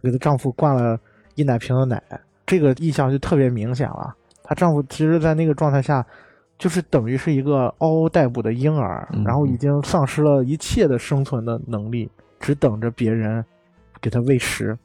[0.03, 0.99] 给她丈夫灌了
[1.35, 2.03] 一奶瓶的奶。
[2.47, 4.15] 这个意象就特别明显了。
[4.45, 6.07] 她丈夫其实，在那个状态下。
[6.59, 13.43] 就是等于是一个嗷嗷待哺的婴儿，然后已经丧失了一切的生存的能力，只等着别人
[13.99, 14.79] 给他喂食。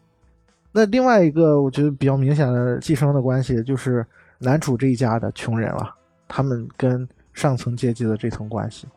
[0.71, 4.07] 那另外一个我觉得比较明显的寄生的关系，就是
[4.39, 5.93] 男主这一家的穷人了，
[6.27, 8.87] 他们跟上层阶级的这层关系。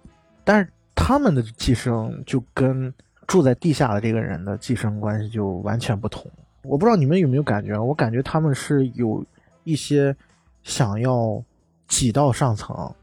[0.44, 2.92] 但是他们的寄生就跟
[3.26, 6.30] 住在地下的这个人的寄生关系就完全不同。
[6.62, 9.24] 我不知道你们有没有感觉，我感觉他们是有
[9.64, 10.16] 一些
[10.62, 11.42] 想要。
[11.88, 12.94] 挤到上层，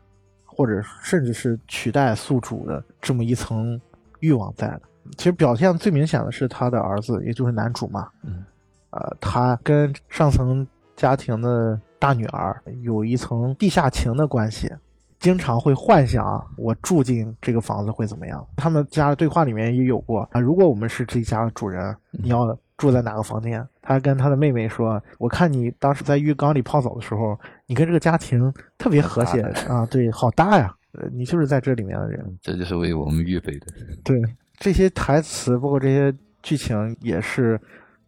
[0.46, 3.82] 或者甚至是取代宿主的这么一层
[4.20, 4.82] 欲望在的。
[5.18, 8.08] 其实表现最明显的是他的儿子，也就是男主嘛。
[8.22, 8.46] 嗯，
[8.92, 14.72] 呃，他跟上层家庭的大女儿有一层地下情的关系，
[15.18, 18.48] 经常会幻想我住进这个房子会怎么样。
[18.56, 22.56] 他们家的对话里面也有过啊，如果我们是这家的主人，你要。
[22.78, 23.66] 住在哪个房间？
[23.82, 30.76] 他跟他的妹妹说：“我看你当时在浴缸里泡澡的时候，你跟这个家庭特别和谐啊，对，好搭呀！
[31.14, 33.68] 你就是在这里面的人，这就是为我们预备的。
[34.04, 34.22] 对，
[34.60, 36.14] 这些台词包括这些
[36.44, 37.58] 剧情，也是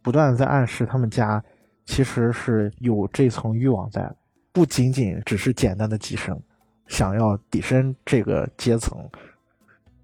[0.02, 1.42] 不断的在暗示他们家
[1.88, 4.14] 其实是有这层欲望在，
[4.52, 6.38] 不仅仅只是简单的寄生，
[6.86, 8.96] 想要跻身这个阶层。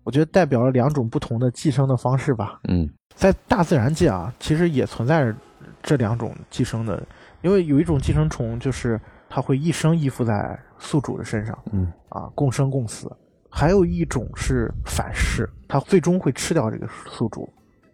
[0.03, 2.59] 我觉得代表了两种不同的寄生的方式吧。
[2.68, 2.88] 嗯。
[3.14, 5.37] 在大自然界啊，其实也存在着
[5.83, 7.01] 这两种寄生的，
[7.42, 13.07] 因为有一种寄生虫，就是它会一生依附在宿主的身上，嗯，啊，共生共死；
[13.51, 17.47] 还有一种是反噬，它最终会吃掉这个宿主。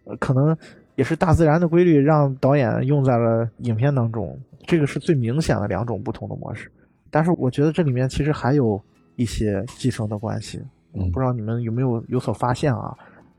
[0.05, 0.57] 呃，可能
[0.95, 4.37] 也是大自然的规律，让导演用在了影片当中。
[4.65, 6.71] 这个是最明显的两种不同的模式。
[7.09, 8.81] 但是我觉得这里面其实还有
[9.15, 12.95] 一些寄生的关系，嗯，不知道你们有没有有所发现啊？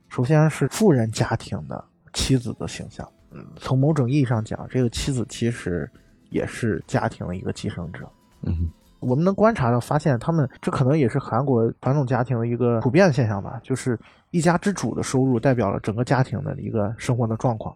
[0.08, 5.88] 首先是富人家庭的妻子的形象，嗯，从某种意义上讲，这个妻子其实
[6.28, 8.06] 也是家庭的一个寄生者。
[8.42, 8.68] 嗯，
[9.00, 13.98] 我们能观察到，发现他们这可能也是韩国传统家庭的一个普遍现象吧，就是
[14.32, 17.72] 一家之主的收入代表了整个家庭的一个生活的状况。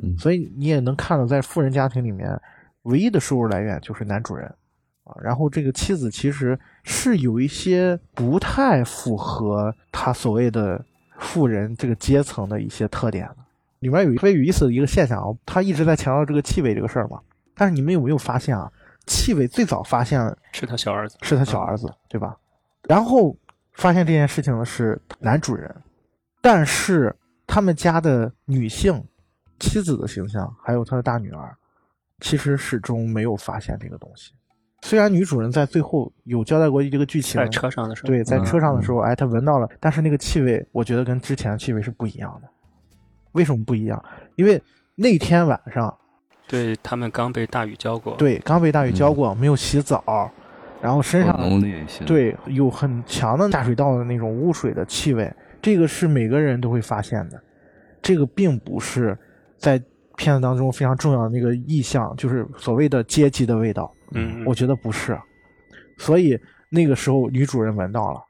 [0.00, 2.40] 嗯，所以你也能看到，在富人家庭里面，
[2.82, 4.46] 唯一的收入来源就是男主人
[5.02, 10.80] 啊，然后这个妻子其实是有一些不太符合他所谓的。
[11.18, 13.36] 富人这个阶层的一些特点的
[13.78, 17.18] 里面有特别有意思的一个现象啊，他一直在强调这个气味这个事儿嘛。
[17.54, 18.70] 但是你们有没有发现啊？
[19.06, 20.20] 气味最早发现
[20.52, 22.36] 是他小儿子，是他小儿子，对吧？
[22.82, 23.34] 然后
[23.72, 25.74] 发现这件事情的是男主人，
[26.46, 27.12] 但是
[27.44, 29.02] 他们家的女性
[29.58, 31.52] 妻子的形象，还有他的大女儿，
[32.20, 34.32] 其实始终没有发现这个东西。
[34.82, 42.48] 虽然女主人在最后有交代过这个剧情，在车上的时候，对，在车上的时候，哎，她闻到了，但是那个气味，我觉得跟之前的气味是不一样的。
[43.32, 44.00] 为什么不一样？
[44.36, 44.62] 因为
[44.94, 45.92] 那天晚上，
[46.46, 50.30] 对他们刚被大雨浇过，对，刚被大雨浇过，没有洗澡，
[50.80, 51.60] 然后身上
[52.06, 55.34] 对有很强的下水道的那种污水的气味，
[55.66, 57.42] 这个是每个人都会发现的。
[58.00, 59.18] 这个并不是
[59.58, 59.82] 在
[60.16, 63.92] 片子当中非常重要的那个意象，就是所谓的阶级的味道。
[64.12, 65.18] 嗯，我觉得不是，
[65.98, 66.38] 所以
[66.70, 68.22] 那个时候女主人闻到了，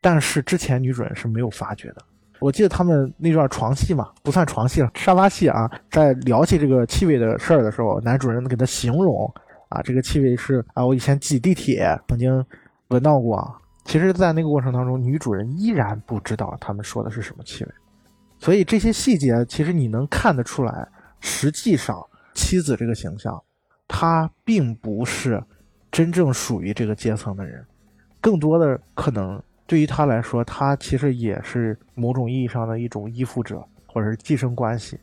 [0.00, 1.96] 但是之前女主人是没有发觉的。
[2.38, 9.28] 我记得他们那段床戏嘛，不算床戏了，沙发戏啊，在聊起这个气味的事儿的时候，男主人给他形容
[9.70, 12.46] 啊，这个气味是啊，我以前挤地铁曾经
[12.90, 13.52] 闻到过。
[13.86, 17.70] 其实，在那个过程当中，女主人依然不知道他们说的是什么气味，
[18.36, 20.86] 所以这些细节其实你能看得出来，
[21.20, 23.40] 实际上妻子这个形象，
[23.86, 25.42] 她并不是
[25.90, 27.64] 真正属于这个阶层的人，
[28.20, 29.40] 更多的可能。
[29.68, 34.98] 对于她来说，她其实也是某种意义上的一种依附者，或者是寄生关系。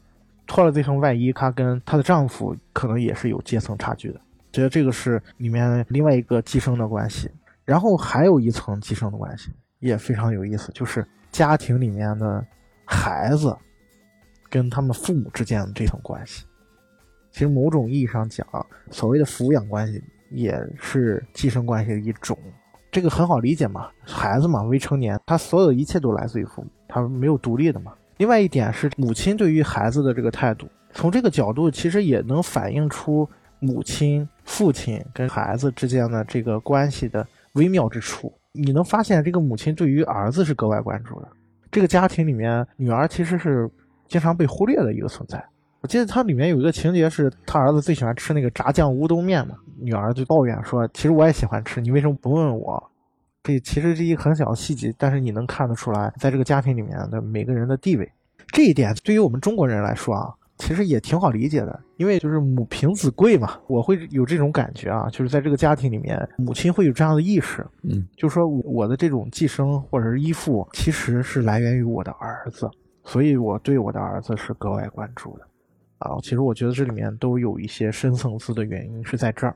[0.46, 4.20] 脱了这层外衣，她跟她的丈夫可能也是有阶层差距的。
[4.52, 7.30] 觉得这个是里面另外一个寄生的关系。
[7.66, 12.46] 然后还有一层寄生的关系也非常有意思，就是家庭里面的
[12.86, 13.56] 孩子
[14.50, 16.46] 跟他们父母之间的这层关系。
[17.32, 18.46] 其实某种意义上讲，
[18.92, 22.38] 所谓的抚养关系也是寄生关系的一种。
[22.92, 27.92] 这个很好理解嘛，孩子嘛，未成年，他所有一切都来自于父母，他没有独立的嘛。
[28.18, 38.34] 另外一点是母亲对于孩子的这个态度，从这个角度其实也能反映出母亲、父亲跟孩子之间的这个关系的微妙之处。
[38.52, 41.28] 你能发现，这个母亲对于儿子是格外关注的。
[41.72, 43.70] 这个家庭里面，女儿其实是
[44.08, 45.44] 经常被忽略的一个存在。
[45.82, 52.92] 我记得它里面有一个情节，是他儿子最喜欢吃那个炸酱乌冬面嘛，女儿就抱怨说：“其实我也喜欢吃，你为什么不问我？”
[53.44, 58.10] 这其实是一个很小的细节，但是你能看得出来，在这个家庭里面的每个人的地位，
[58.48, 72.70] 这一点对于我们中国人来说啊，其实也挺好理解的，因为就是母凭子贵嘛，我会有这种感觉啊，就是在这个家庭里面，母亲会有这样的意识，嗯，就是说我的这种寄生或者是依附，其实是来源于我的儿子，
[73.04, 75.46] 所以我对我的儿子是格外关注的。
[75.98, 79.56] 啊，其实我觉得这里面都有一些深层次的原因是在这儿，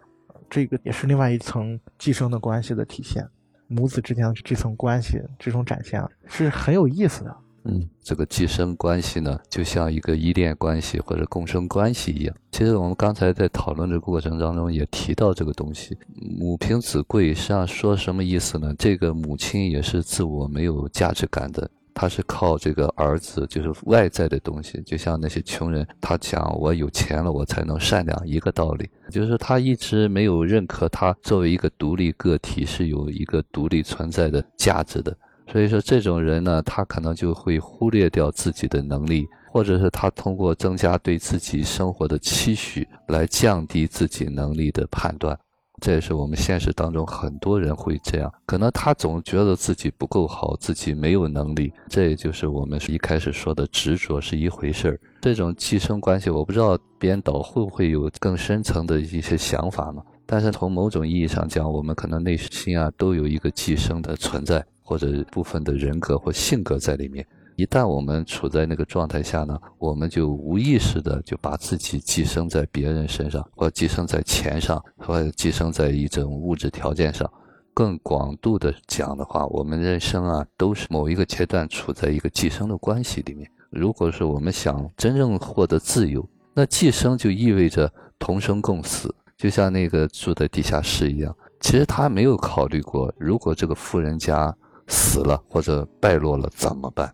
[0.50, 3.24] 这个也是另外一层寄生的关系的体现，
[3.68, 7.36] 母子之间的这层关系这种展现是很有意思的。
[7.70, 12.36] 嗯，这个寄生关系呢，就像一个依恋关系或者共生关系一样。
[12.52, 18.74] 其实我们刚才在讨论的过程当中也提到这个东西，母凭子贵，实际上说什么意思呢？
[18.80, 21.70] 这个母亲也是自我没有价值感的。
[22.00, 35.18] 他是靠这个儿子，就是外在的东西，就像那些穷人，他讲我有钱了，我才能善良，一个道理，就是他一直没有认可他作为一个独立个体是有一个独立存在的价值的。
[35.52, 45.38] 所以说，这种人呢，他可能就会忽略掉自己的能力，或者是他通过增加对自己生活的期许来降低自己能力的判断。
[45.80, 51.72] 这也是我们现实当中很多人会这样，可能他总觉得自己不够好，自己没有能力。
[51.88, 55.00] 这也就是我们一开始说的执着是一回事儿。
[55.22, 60.02] 这种寄生关系，我不知道编导会不会有更深层的一些想法呢？
[60.28, 67.26] 但是从某种意义上讲，我们可能内心啊都有一个寄生的存在，或者部分的人格或性格在里面。
[67.56, 77.28] 一旦我们处在那个状态下呢，我们就无意识的就把自己寄生在别人身上，或寄生在钱上，或寄生在一种物质条件上。
[77.74, 83.50] 更广度的讲的话，我们人生啊，都是某一个阶段处在一个寄生的关系里面。
[83.70, 91.36] 如果说我们想真正获得自由，那寄生就意味着同生共死，就像那个住在地下室一样。
[91.60, 94.56] 其实他没有考虑过，如果这个富人家
[94.88, 97.14] 死了或者败落了怎么办？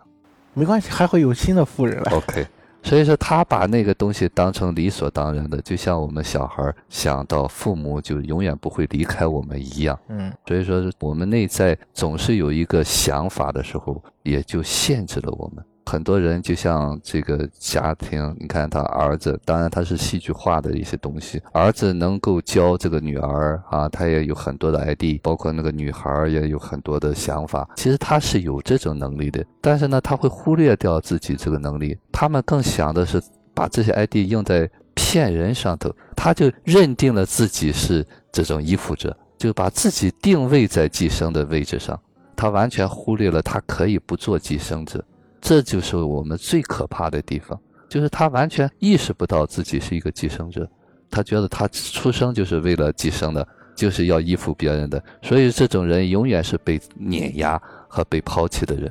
[0.53, 2.11] 没关系，还会有新的富人来。
[2.11, 2.45] OK，
[2.83, 9.97] 所以说他把那个东西当成理所当然的，就像我们小孩想到父母就永远不会离开我们一样。
[10.09, 15.65] 嗯，所以说我们内在总是有一个想法的时候，也就限制了我们。
[15.85, 21.41] 很多人就像这个家庭，你看他儿子，当然他是戏剧化的一些东西。
[21.51, 27.69] 儿子能够教这个女儿啊，他也有很多的 ID，包括那个女孩也有很多的想法。
[27.75, 31.97] 其实他是有这种能力的，但是呢，他会忽略掉自己这个能力。
[32.11, 33.21] 他们更想的是
[33.53, 41.99] 把这些 ID 用在骗人上头，他就认定了自己是这种依附者，就把自己定位在寄生的位置上，
[42.35, 45.03] 他完全忽略了他可以不做寄生者。
[45.43, 50.65] 这就是我们最可怕的地方，就是他完全意识不到自己是一个寄生者，
[51.11, 58.89] 他觉得他出生就是为了寄生的，就是要依附别人的，所以这种人永远是被碾压和被抛弃的人，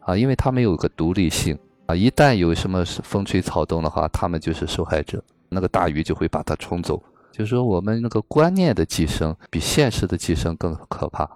[0.00, 7.00] 啊，因为他没有个独立性啊，一旦有什么风吹草动的话，他们就是受害者，那个大鱼就会把他冲走。
[7.30, 11.30] 就是说，我们那个观念的寄生比现实的寄生更可怕。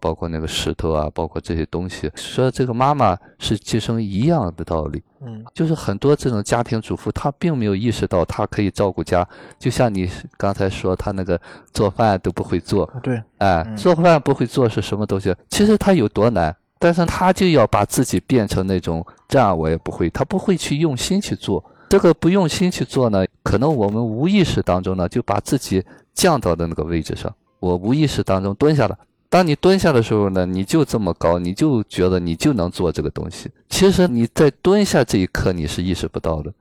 [0.00, 5.02] 包括那个石头啊，包括这些东西，说这个妈妈是寄生一样的道理。
[5.22, 9.26] 嗯，就是很多这种家庭主妇，她并没有意识到她可以照顾家，
[9.58, 11.38] 就像你刚才说，她那个
[11.72, 15.34] 做饭都不会做，对，哎，嗯做饭不会做是什么东西？
[15.50, 21.62] 其实她有多难，但是她就要把自己变成那种这样我也不会，她不会去用心去做。
[21.90, 25.84] 这个不用心去做呢，可能我们无意识当中呢，就把自己
[26.14, 27.30] 降到的那个位置上。
[27.58, 28.96] 我无意识当中蹲下了。
[29.30, 33.48] 当你蹲下的时候呢，你就这么高，你就觉得你就能做这个东西。
[33.68, 36.52] 其实你在蹲下这一刻你是意识不到的，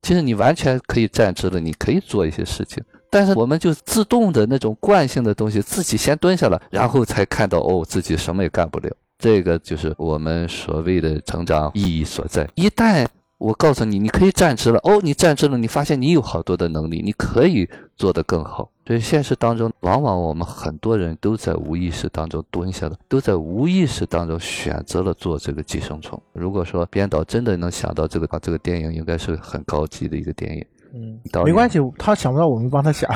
[0.00, 2.82] 其实你完全可以站直了，你可以做一些事情。
[3.10, 8.90] 但是我们就自动的那种惯性的东西，自己先蹲下了，然后才看到哦，自己什么也干不了。
[9.18, 12.48] 这个就是我们所谓的成长意义所在。
[12.54, 13.06] 一旦
[13.38, 18.70] 我告诉你，你可以站直了，哦，你站直了，你发现你有好多的能力，你可以做得更好。
[18.86, 26.20] 所以现实当中，往往我们很多人都在无意识当中蹲下了，都在无意识当中选择了做这个寄生虫。
[26.32, 30.64] 如果说编导真的能想到这个，这个电影应该是很高级的一个电影。
[30.96, 33.10] 嗯没关系，他想不到我们帮他想。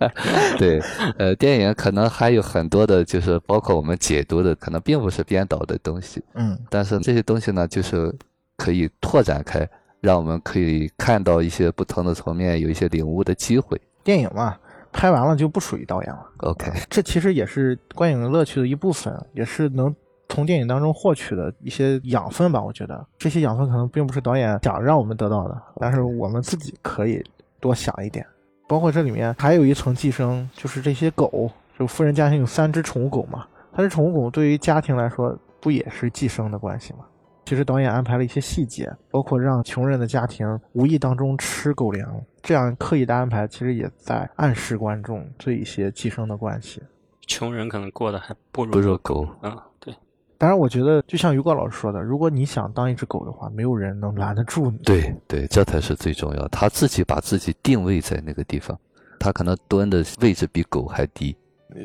[0.58, 0.78] 对，
[1.16, 8.14] 呃，电影可能还有很多的，就是包括我们解读的，可能并不是编导的东西，嗯但是这些东西呢，就是
[8.58, 9.66] 可以拓展开，
[10.02, 13.80] 让我们可以看到一些不同的层面，有一些领悟的机会。
[14.04, 14.56] 电影嘛，
[14.92, 16.24] 拍完了就不属于导演了。
[16.38, 19.92] OK，这其实也是观影乐趣的一部分，也是能
[20.28, 22.62] 从电影当中获取的一些养分吧。
[22.62, 27.24] 我觉得这些养分可能并不是导演想让我们得到的，但是我们自己可以
[27.58, 28.24] 多想一点。
[28.68, 37.00] 包括这里面还有一层寄生，就是这些狗，就富人家庭有三只宠物狗嘛，三只宠物狗对于家庭来说不也是寄生的关系吗？
[37.44, 46.82] 其实导演安排了一些细节，包括让穷人的家庭无意当中吃狗粮，这样刻意的安排，其实也在暗示观众这一些寄生的关系。
[47.26, 49.26] 穷人可能过得还不如不如狗。
[49.40, 49.94] 啊，对，
[50.36, 54.78] 当然，我觉得就像于果老师说的，如果你想当一只狗的话，没有人能拦得住你。
[54.78, 56.48] 对对，这才是最重要。
[56.48, 58.78] 他自己把自己定位在那个地方，
[59.18, 61.36] 他可能蹲的位置比狗还低。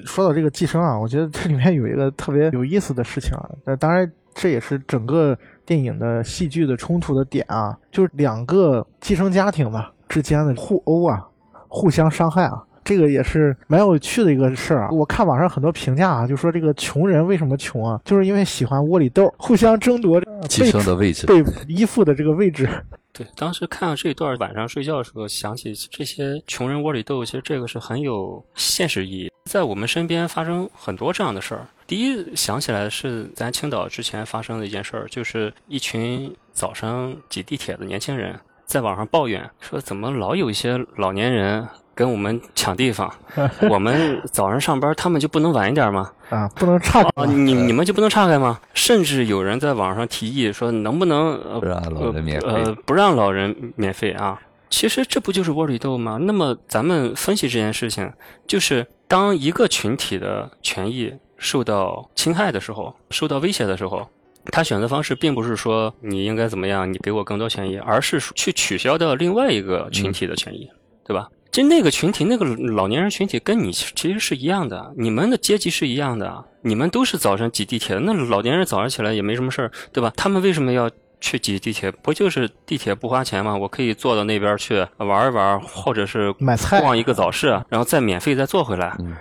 [0.05, 11.21] 说到这个寄生啊，我觉得这里面有一个特别有意思的事情啊，那当然这也是整个电影的戏剧的冲突的点啊，就是两个寄生家庭吧之间的互殴啊，
[11.67, 12.63] 互相伤害啊。
[12.85, 14.89] 这个也是蛮有趣的一个事儿啊！
[14.91, 22.67] 我看网上很多评价啊，就说这个穷人为什么穷啊，就是因为喜欢窝里斗，互相争夺呃寄生的位置，被依附的这个位置。
[23.11, 31.67] 对，当时看到这一段，晚上睡觉的时候想起这些穷人窝里斗，其实这个是很有现实意义，在我们身边发生很多这样的事儿。
[31.87, 41.67] 第一想起来的是咱青岛之前发生的一件事儿，就是一群早上挤地铁的年轻人在网上抱怨说，怎么老有一些老年人
[41.99, 43.13] 跟我们抢地方，
[43.69, 46.09] 我们早上上班，他们就不能晚一点吗？
[46.29, 48.57] 啊，不能岔开啊，你你们就不能岔开吗？
[48.73, 54.39] 甚至有人在网上提议说，能不能呃不让老人免费呃不让老人免费啊？
[54.69, 56.17] 其实这不就是窝里斗吗？
[56.21, 58.09] 那么咱们分析这件事情，
[58.47, 64.07] 就是当一个群体的权益受到侵害的时候，受到威胁的时候，
[64.53, 70.69] 他选择方式并不是说你应该怎么样，你给我更多权益，而是去取消掉另外一个群体的权益，
[71.05, 71.27] 对吧？
[71.51, 78.01] 就那个群体，那个老年人群体跟你其实是一样的，你们的阶级是一样的，你们都是早上挤地铁的。
[78.01, 80.13] 那老年人早上起来也没什么事儿，对吧？
[80.15, 80.89] 他们为什么要
[81.19, 81.91] 去挤地铁？
[81.91, 83.57] 不就是地铁不花钱吗？
[83.57, 88.95] 我可以坐到那边去玩一玩，或者是买菜逛一个早市，然后再免费再坐回来。
[88.99, 89.15] 嗯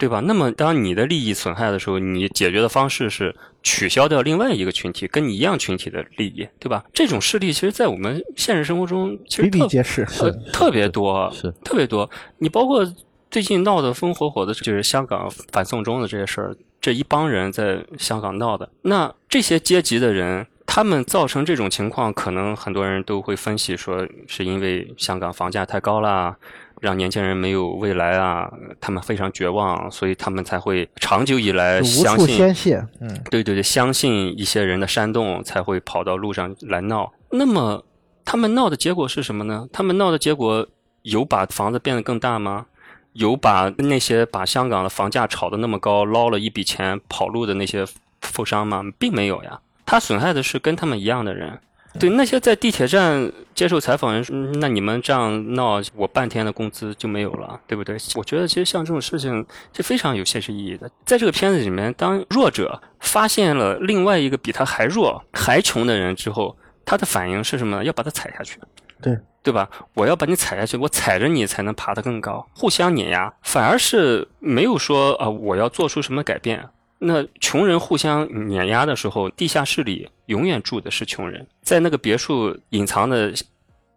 [0.00, 0.20] 对吧？
[0.20, 6.82] 那么，当你的利益损害的时候，你解决的方式是取消掉另外一个群体跟你一样群体的利益，对吧？
[6.94, 10.06] 这种事例其实，在我们现实生活中，其实比比特皆是。
[10.20, 12.10] 呃特别多，是特别多。
[12.38, 12.82] 你包括
[13.30, 18.70] 最近闹得风火火的，就是香港反送中的这些事儿，这一帮人在香港闹的。
[18.82, 26.34] 那这些阶级的人，他们造成这种情况，可能很多人都会分析说，是因为香港房价太高啦。
[26.80, 28.50] 让年轻人没有未来啊，
[28.80, 37.12] 他们非常绝望，所以他们才会长久以来相信宣泄，嗯，对对对，相信一些人的煽动，才会跑到路上来闹。
[37.30, 37.84] 那么
[38.24, 39.68] 他们闹的结果是什么呢？
[39.72, 40.66] 他们闹的结果
[41.02, 42.66] 有把房子变得更大吗？
[43.12, 47.84] 有把那些把香港的房价炒得那么高，捞了一笔钱跑路的那些
[48.22, 48.84] 富商吗？
[48.98, 49.60] 并没有呀。
[49.84, 51.58] 他损害的是跟他们一样的人。
[51.98, 57.96] 对那些在地铁站接受采访人说，嗯那你们这样闹，我半天的工资就没有了，对不对？
[58.14, 60.88] 我觉得其实像这种事情是非常有现实意义的。
[61.04, 67.84] 在这个片子里面，当弱者发现了另外一个比他还弱、还穷的人之后，他的反应是什么呢？
[67.84, 68.58] 要把他踩下去。
[69.02, 69.68] 对对吧？
[69.94, 76.68] 我要把你踩下去，我踩着你才能爬得更高，互相碾压，反而是没有说啊、我要做出什么改变，
[77.02, 83.32] 那穷人互相碾压的时候，地下室里永远住的是穷人，在那个别墅隐藏的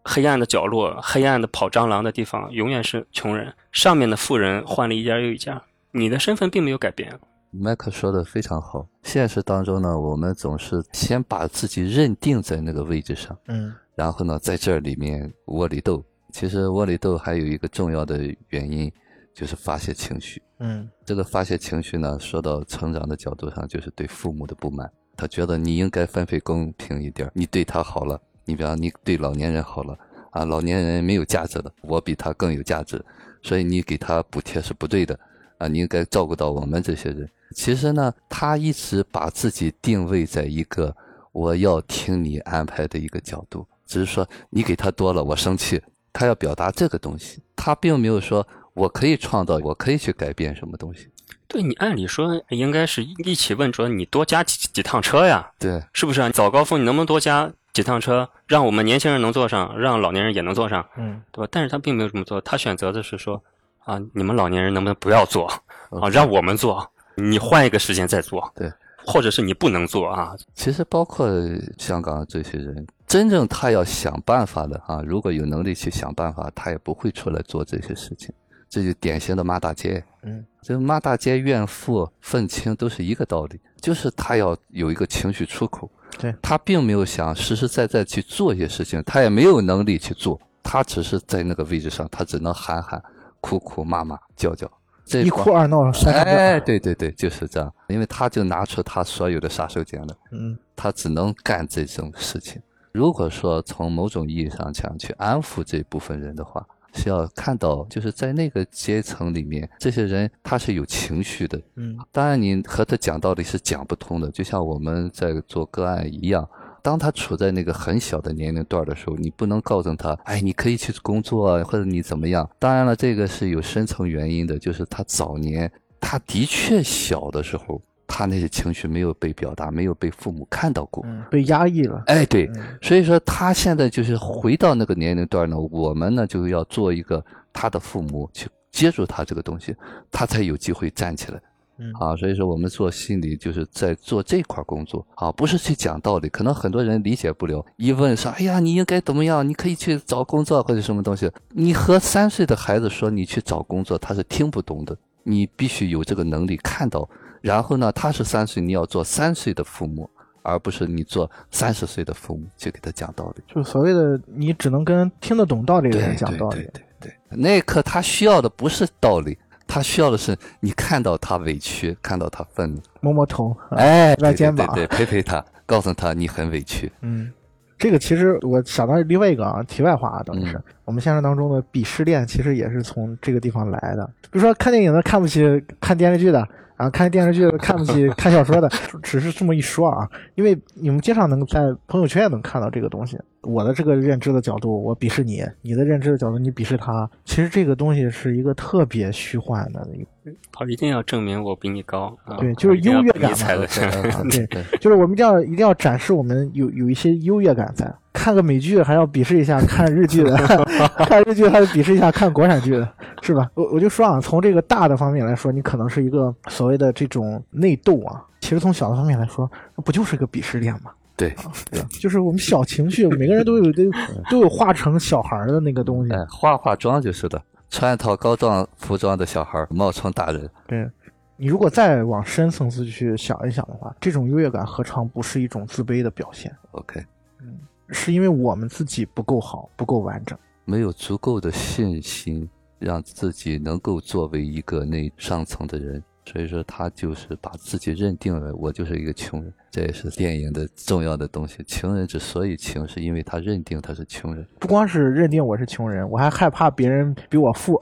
[0.03, 3.53] 黑暗的角落、黑暗的跑蟑螂的地方，永远是穷人。
[3.73, 7.19] 上面的富人换了一家又一家，你的身份并没有改变。
[7.51, 8.87] 麦克说的非常好。
[9.03, 16.03] 现实当中呢，我们总是先把自己认定在那个位置上，嗯然后呢，在这里面窝里斗。
[16.31, 18.91] 其实窝里斗还有一个重要的原因，
[19.33, 20.41] 就是发泄情绪。
[20.59, 24.89] 嗯这个发泄情绪呢，说到成长的角度上，就是对父母的不满。
[25.15, 29.97] 他觉得你应该分配公平一点，你对他好了，你比方你对老年人好了
[30.31, 33.03] 啊，老年人没有价值的，我比他更有价值，
[33.41, 35.19] 所以你给他补贴是不对的
[35.57, 37.29] 啊，你应该照顾到我们这些人。
[37.55, 40.95] 其实呢，他一直把自己定位在一个
[41.31, 45.81] 我要听你安排的一个角度，只是说你给他多了，我生气。
[46.15, 51.09] 他要表达这个东西，他并没有说我可以创造，我可以去改变什么东西。
[51.47, 56.29] 对你按理说应该是一起问说你多加几几趟车呀，对，是不是啊？
[56.29, 61.21] 早高峰你能不能多加几趟车，让我们年轻人能坐上，让老年人也能坐上，嗯。
[61.31, 61.49] 对吧？
[61.51, 63.41] 但是他并没有这么做，他选择的是说
[63.85, 65.45] 啊，你们老年人能不能不要坐？
[65.89, 68.71] 啊，让我们坐，你换一个时间再坐，对，
[69.05, 71.29] 或者是你不能坐啊，其实包括
[71.77, 78.33] 香港这些人，真正他要想办法的啊，如果有能力去想办法，他也不会出来做这些事情。
[78.73, 80.03] 这就典型的骂大街。
[80.23, 85.87] 嗯这骂大街、怨妇、愤青都是一个道理，就是他要有一个情绪出口。
[86.17, 92.99] 对他并没有想实实在在去做一些事情，他也没有能力去做，他只是在那个位置上，他只能喊喊、
[93.41, 94.67] 哭哭、骂骂、叫叫。
[95.05, 96.33] 这一哭二闹三上吊。
[96.33, 100.17] 哎，对对对，就是这样，因为他就拿出他所有的杀手锏了。
[100.31, 102.59] 嗯他只能干这种事情。
[102.91, 111.59] 如果说从某种意义上讲去安抚这部分人的话，是要看到就是在那个阶层里面，这些人他是有情绪的。
[111.75, 116.47] 嗯当然，你和他讲道理是讲不通的，就像我们在做个案一样。
[116.81, 122.49] 当他处在那个很小的年龄段的时候，你不能告诉他，哎，你可以去工作啊，或者你怎么样。
[122.59, 125.71] 当然了，这个是有深层原因的，就是他早年
[126.01, 127.81] 他的确小的时候，
[128.15, 131.03] 他那些情绪没有被表达，没有被父母看到过。
[131.07, 132.03] 嗯，被压抑了。
[132.05, 139.75] 哎，对，嗯所以说他现在就是回到那个年龄段呢，我们呢就要做一个他的父母去接住他这个东西，
[140.11, 141.41] 他才有机会站起来。
[141.79, 147.65] 嗯啊，所以说我们做心理就是在做这块工作啊，不是去讲道理，可能很多人理解不了。
[147.77, 149.47] 一问说，哎呀，你应该怎么样？
[149.49, 151.31] 你可以去找工作或者什么东西。
[151.49, 154.95] 你和三岁的孩子说你去找工作，他是听不懂的。
[155.23, 157.09] 你必须有这个能力看到，
[157.43, 160.09] 然后呢，他是三岁，你要做三岁的父母，
[160.43, 163.43] 而不是你做三十岁的父母去给他讲道理。
[163.53, 166.55] 就是所谓的你只能跟听得懂道理的人讲道理。
[166.55, 166.71] 对对
[167.01, 169.37] 对对，那一刻他需要的不是道理，
[169.67, 176.89] 他需要的是你看到他委屈，看到他愤怒，摸摸头，啊哎，歪对肩膀对对，对陪陪他，告诉他你很委屈。
[177.01, 177.29] 嗯，
[177.77, 184.05] 这个其实我想到另外一个啊，题外话啊，等于是、嗯我们现实当中的鄙视链，其实也是从这个地方来的。
[184.23, 185.41] 比如说看电影的看不起
[185.79, 186.45] 看电视剧的，
[186.83, 188.69] 然后看电视剧的 看不起看小说的，
[189.01, 190.05] 只是这么一说啊。
[190.35, 193.17] 因为你们经常能在朋友圈也能看到这个东西。
[193.41, 197.09] 我的这个认知的角度，我鄙视你；你的认知的角度，你鄙视他。
[197.23, 203.63] 其实这个东西是一个特别虚幻的一个，他一定要证明我比你高，啊对就是优越感嘛的。
[204.11, 204.47] 啊 对，
[204.79, 207.93] 就是我们一定要一定要展示我们有有一些优越感在。
[208.13, 210.37] 看个美剧还要鄙视一下看日剧的，
[211.07, 212.87] 看日剧还要鄙视一下看国产剧的，
[213.23, 213.49] 是吧？
[213.55, 218.23] 我我就说啊，从这个大的方面来说，你可能是一个所谓的这种内斗啊。
[218.39, 220.91] 其实从小的方面来说，那不就是个鄙视链吗？
[221.17, 221.33] 对，
[221.71, 221.81] 对？
[221.99, 223.83] 就是我们小情绪，每个人都有都
[224.29, 226.13] 都有化成小孩的那个东西。
[226.13, 227.41] 哎，化化妆就是的，
[227.73, 230.47] 穿一套高档服装的小孩冒充大人。
[230.67, 230.87] 对，
[231.35, 237.03] 你如果再往深层次去想一想的话，这种优越感何尝不是一种自卑的表现？OK，
[237.41, 237.57] 嗯
[237.89, 240.37] 是因为我们自己不够好，不够完整。
[240.65, 242.47] 没有足够的信心，
[242.77, 251.63] 让自己能够作为一个那上层的人，所以说他就是把自己认定了我就是一个穷人，这也是电影的重要的东西。
[251.67, 257.79] 穷人之所以穷，是因为他认定他是穷人，不光是认定我是穷人，我还害怕别人比我富。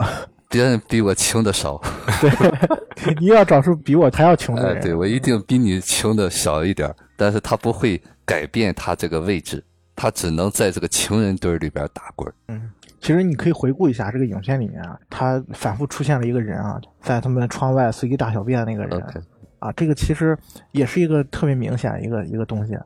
[0.49, 1.81] 别人比我穷的少，
[2.95, 4.81] 对你要找出比我还要穷的哎，人。
[4.81, 9.61] 对我一定比你穷的少一点儿，但是他不会改变他这个位置，
[9.93, 12.33] 他只能在这个穷人堆儿里边打滚儿。
[12.47, 12.69] 嗯，
[13.01, 19.01] 其实你可以回顾一下这个影片里面啊，他反复出现了一个人啊，在他们窗外随地大小便的那个人
[19.62, 20.38] 啊，这个其实
[20.72, 22.78] 也是一个特别明显的一个一个东西，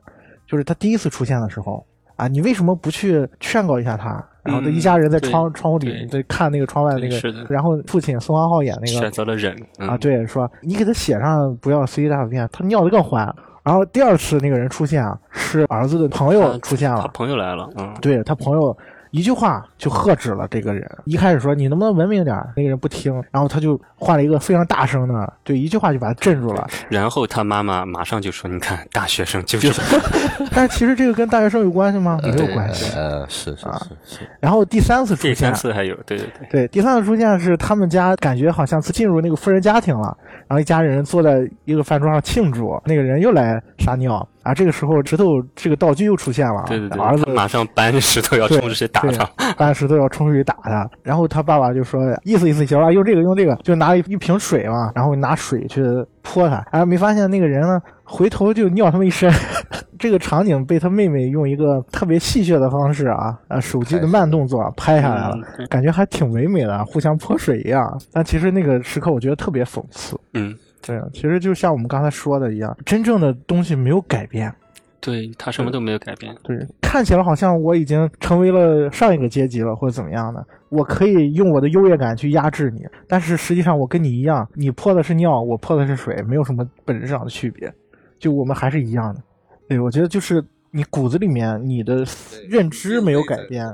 [0.46, 1.84] 就是他第一次出现的时候
[2.16, 13.34] 啊，你为什么不去劝告一下他，然后这一家人在对窗窗户里对在看那个窗外那个然后父亲宋康昊演那个选择了忍嗯啊，，对，说你给他写上不要随地大小便，他尿的更欢。
[13.64, 18.76] 然后第二次那个人出现啊，是儿子的朋友出现了他，朋友来了，嗯，对他朋友
[19.10, 20.88] 一句话就喝止了这个人。
[21.04, 26.66] 一开始说你能不能文明点儿，那个人不听，然后他就换了一个非常大声的，对，一句话就把他镇住了。
[26.88, 29.80] 然后他妈妈马上就说：“你看，大学生就是
[30.52, 32.18] 但是其实这个跟大学生有关系吗？
[32.24, 32.92] 没有关系。
[32.96, 40.16] 呃，是是啊是是，然后第三次出现第三，次还有，对对对，对，第三次出现是他们家感觉好像是进入那个富人家庭了，
[40.48, 44.54] 然后一家人坐在一个饭桌上庆祝，那个人又来撒尿啊。
[44.54, 55.82] 这个时候石头这个道具又出现了，对对对，儿子马上搬着石头要冲出去打他，搬石头要冲出去打他，然后他爸爸就说意思意思行了，用这个用这个，就拿一一瓶水嘛，然后拿水去
[56.22, 59.30] 泼他，然后没发现那个人呢回头就尿他们一身。
[59.98, 67.98] 这个场景被他妹妹用一个特别戏谑的方式啊，呃，手机的慢动作拍下来了，嗯感觉还挺唯美的，互相泼水一样。
[68.12, 70.14] 但其实那个时刻我觉得特别讽刺。
[70.34, 70.54] 嗯，
[70.86, 74.52] 对，其实就像我们刚才说的一样，真正的东西没有改变。
[74.98, 87.72] 对他什么都没有改变，对，看起来好像我已经成为了上一个阶级了，或者怎么样的，我可以用我的优越感去压制你，但是实际上我跟你一样，你泼的是尿，我泼的是水，没有什么本质上的区别，
[88.18, 89.22] 就我们还是一样的。
[89.68, 92.04] 对，我觉得就是你骨子里面你的
[92.48, 93.64] 认知没有改变，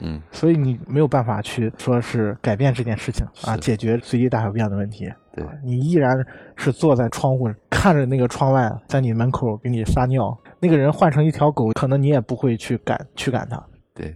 [0.00, 5.08] 嗯，所以你没有办法去说是改变这件事情啊，解决随地大小便的问题。
[5.34, 6.16] 对，你依然
[6.56, 10.36] 是坐在窗户看着那个窗外，在你门口给你撒尿。
[10.60, 13.62] 那个人换成一条狗，可能你也不会去赶驱赶他。
[13.94, 14.14] 对。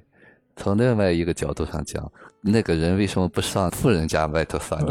[0.59, 2.11] 从另外一个角度上讲，
[2.41, 4.89] 那个人为什么不上富人家外头撒尿？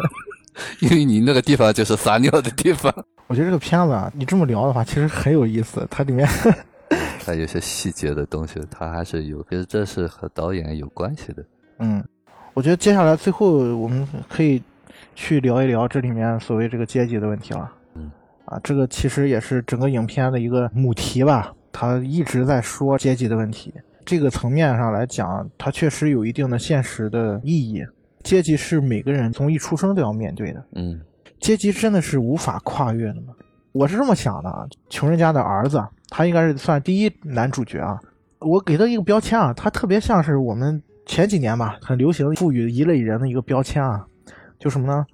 [0.80, 2.92] 因为你那个地方就是撒尿的地方。
[3.28, 5.86] 我觉得这个片子啊，你这么聊的话，其实很有意思。
[5.90, 6.28] 它里面
[7.24, 11.42] 它有些细节的东西，它还是有，其实这是和导演有关系的。
[11.78, 12.04] 嗯，
[12.52, 14.62] 我觉得接下来最后我们可以
[15.14, 17.70] 去聊一聊这里面所谓这个阶级的问题了。
[17.94, 18.10] 嗯，
[18.46, 23.72] 啊，这个其实也是整个影片的一个母题吧，他一直在说阶级的问题。
[24.04, 27.84] 这个层面上来讲，它确实有一定的现实的意义。
[28.22, 31.00] 阶级是每个人从一出生都要面对的，嗯
[31.38, 33.32] 阶级真的是无法跨越的吗？
[33.72, 37.98] 我是这么想的啊，穷人家的儿子，他应该是算第一男主角啊。
[38.40, 44.04] 我给他一个标签啊，他特别像是我们前几年吧，很流行赋予一类人的一个标签啊，
[44.60, 45.04] 就什么呢？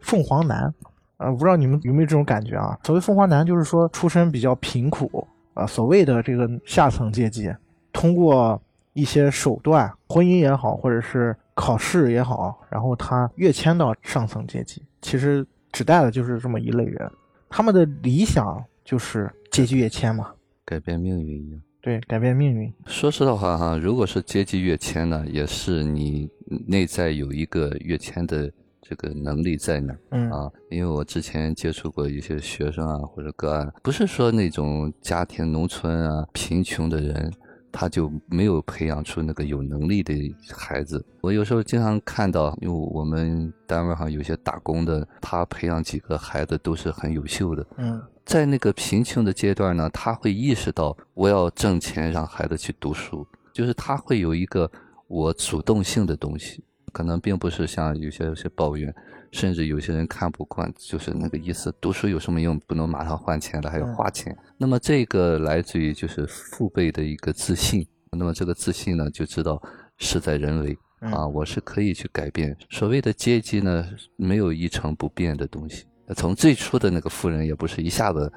[0.00, 0.72] 凤凰男。
[1.18, 2.76] 啊、不知道你们有没有这种感觉啊？
[2.82, 5.24] 所谓凤凰男，就是说出身比较贫苦
[5.54, 7.48] 啊、所谓的这个下层阶级，
[7.92, 8.60] 通过
[8.94, 14.82] 一些手段，婚姻也好，或者是考试也好，然后他跃迁到上层阶级。
[15.00, 17.08] 其实指代的就是这么一类人，
[17.48, 20.32] 他们的理想就是阶级跃迁嘛，
[20.64, 21.60] 改变命运一样。
[21.80, 22.72] 对，改变命运。
[22.86, 26.28] 说实的话哈，如果是阶级跃迁呢，也是你
[26.66, 28.50] 内在有一个跃迁的
[28.82, 29.98] 这个能力在哪儿。
[30.10, 37.32] 嗯啊，因为我之前接触过一些学生啊或者个案，不是说那种家庭农村啊贫穷的人，
[37.70, 40.14] 他就没有培养出那个有能力的
[40.50, 41.02] 孩子。
[41.20, 47.66] 我有时候经常看到，因为我们单位上有些打工的，他培养几个孩子都是很优秀的。
[47.78, 54.70] 嗯在那个贫穷的阶段呢，他会意识到我要挣钱让孩子去读书，就是他会有一个
[55.08, 56.62] 我主动性的东西，
[56.92, 58.94] 可能并不是像有些有些抱怨，
[59.32, 62.58] 甚至有些人看不惯，就是那个意思，读书有什么用？
[62.66, 64.36] 不能马上换钱的，还要花钱。
[64.58, 69.60] 那么这个来自于就是父辈的一个自信，那么这个自信呢，就知道
[69.98, 70.78] 事在人为。
[71.02, 72.56] 啊，我是可以去改变。
[72.70, 73.84] 所谓的阶级呢，
[74.14, 75.84] 没有一成不变的东西。
[76.14, 78.32] 从最初的那个富人，也不是一下子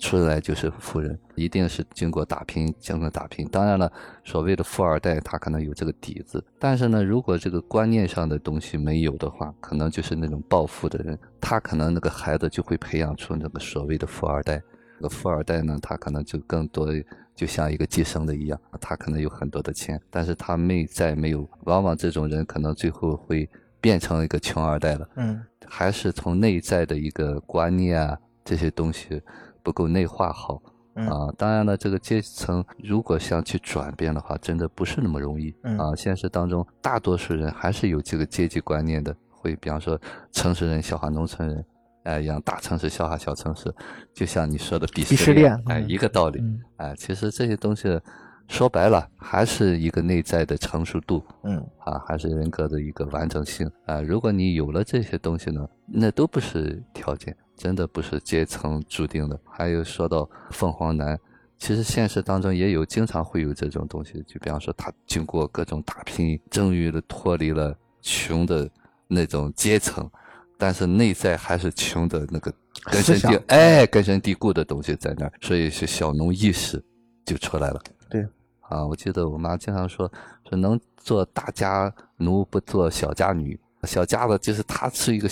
[0.00, 3.46] 出来就是富人，一定是经过打拼，经过打拼。
[3.48, 3.92] 当然了，
[4.24, 14.60] 所谓的富二代，他可能有这个底子，但是呢，如果这个观念上的东西没有的话，可能就是那种暴富的人，他可能那个孩子就会培养出那个所谓的富二代。
[14.96, 16.88] 那个富二代呢，他可能就更多
[17.36, 21.48] 就像一个寄生的一样，他可能有很多的钱，但是他内在没有。
[21.64, 23.48] 往往这种人可能最后会
[23.80, 25.08] 变成一个穷二代了。
[25.16, 25.42] 嗯
[25.72, 29.22] 还是从内在的一个观念啊这些东西
[29.62, 30.62] 不够内化好
[30.94, 31.32] 嗯啊。
[31.38, 35.94] 当然了，这个阶层如果想去转变的话，真的不是那么容易嗯啊。
[35.96, 40.00] 现实当中，大多数人还是有这个阶级观念的，会比方说
[40.32, 41.64] 城市人笑话农村人。
[42.04, 43.70] 哎，让大城市笑话小城市，
[44.14, 46.40] 就像你说的鄙鄙视视链哎，嗯一个道理。
[46.40, 48.00] 嗯哎，其实这些东西
[48.48, 51.22] 说白了，还是一个内在的成熟度。
[51.44, 54.00] 嗯啊，还是人格的一个完整性啊。
[54.00, 59.38] 如果你有了这些东西呢，那都不是条件，真的不是阶层注定的。
[59.44, 61.20] 还有说到凤凰男，
[61.58, 64.24] 其实现实当中也有，经常会有这种东西。
[64.26, 68.66] 就比方说，他经过各种打拼，终于的脱离了穷的
[69.06, 70.10] 那种阶层，
[70.56, 72.50] 但是内在还是穷的那个
[72.90, 76.82] 根深蒂哎根深蒂固的东西在那儿，所以是小农意识
[77.26, 77.82] 就出来了。
[78.08, 78.26] 对，
[78.60, 80.10] 啊，我记得我妈经常说，
[80.48, 83.60] 说能做大家奴不做小家女。
[83.84, 85.28] 小家子就是她是一个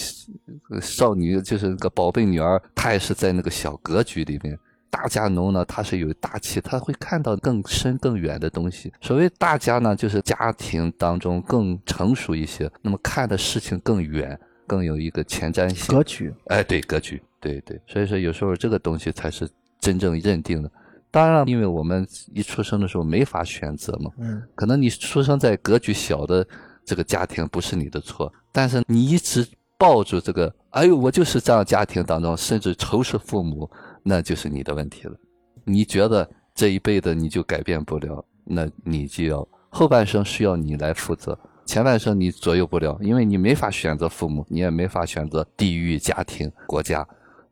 [0.81, 4.59] 少女，就是个宝贝女儿，她也是在那个小格局里面。
[4.91, 8.91] 大家农呢，他是有大气，他会看到更深更远的东西。
[9.03, 14.37] 所谓大家呢，就是家庭当中更成熟一些，那么看的事情更远，
[14.67, 15.95] 更有一个前瞻性。
[15.95, 17.79] 格局，哎，对，格局，对对。
[17.87, 19.47] 所以说，有时候这个东西才是
[19.79, 20.73] 真正认定的。
[21.11, 26.45] 当然了，因为我们一出生的时候没法选择嘛，嗯，可能你出生在格局小的
[26.89, 33.71] 这个家庭不是你的错，但是你一直抱住这个，哎呦，我就是这样家庭当中，甚至仇视父母。
[34.03, 35.15] 那就是你的问题了。
[35.65, 47.07] 你觉得这一辈子你就改变不了，那你就要后半生需要你来负责，前半生你左右不了，因为你没法选择父母，你也没法选择地域、家庭、国家，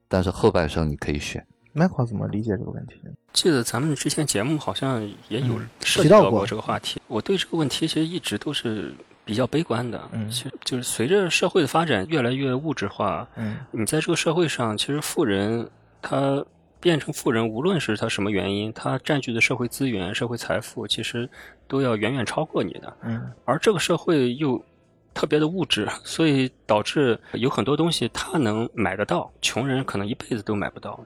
[0.08, 1.46] 但是后半生你可以选。
[1.74, 2.94] Michael 怎么理解这个问题？
[3.34, 6.98] 记得咱们之前节目好像也有涉及到过这个话题。
[7.06, 8.94] 我对这个问题其实一直都是
[9.26, 10.00] 比较悲观的。
[10.12, 15.68] 嗯，其实就是随着社会的发展越来越物质化，嗯，你在这个社会上，其实富人。
[16.02, 16.44] 他
[16.78, 21.28] 变成富人，无论是他什么原因，他占据的社会资源、社会财富，其实
[21.66, 22.96] 都要远远超过你的。
[23.02, 24.62] 嗯，而这个社会又
[25.12, 31.04] 特别的物质，所以导致有很多东西他能买得到，穷人可能一辈子都买不到。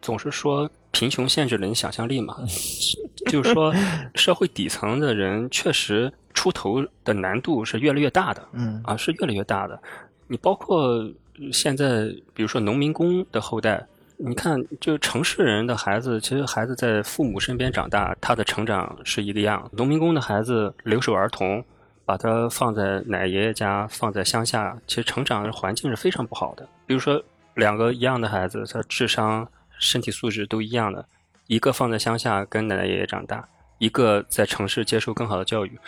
[0.00, 2.38] 总是说贫穷限制了你想象力嘛，
[3.28, 3.74] 就是说
[4.14, 8.40] 社会底层的人确实出头的难度是越来越大的。
[8.52, 9.80] 嗯，啊，是越来越大的。
[10.28, 11.04] 你包括
[11.52, 13.84] 现在，比如说农民工的后代。
[14.20, 19.70] 你看，就城市人的孩子，其实孩子在父母身边长大，他的成长是一个样。
[19.72, 21.64] 农民工的孩子留守儿童，
[22.04, 26.68] 把他放在奶爷爷家，放在乡下，其实成长的环境是非常不好的。
[26.84, 27.22] 比如说，
[27.54, 31.06] 两个一样的孩子，他智商、身体素质都一样的，
[31.46, 35.78] 一个放在乡下跟奶奶爷爷长大，一个在城市接受更好的教育，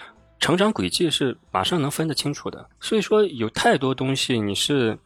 [0.41, 2.66] 成长轨迹是马上能分得清楚的。
[2.80, 4.99] 所以说，有太多东西你是。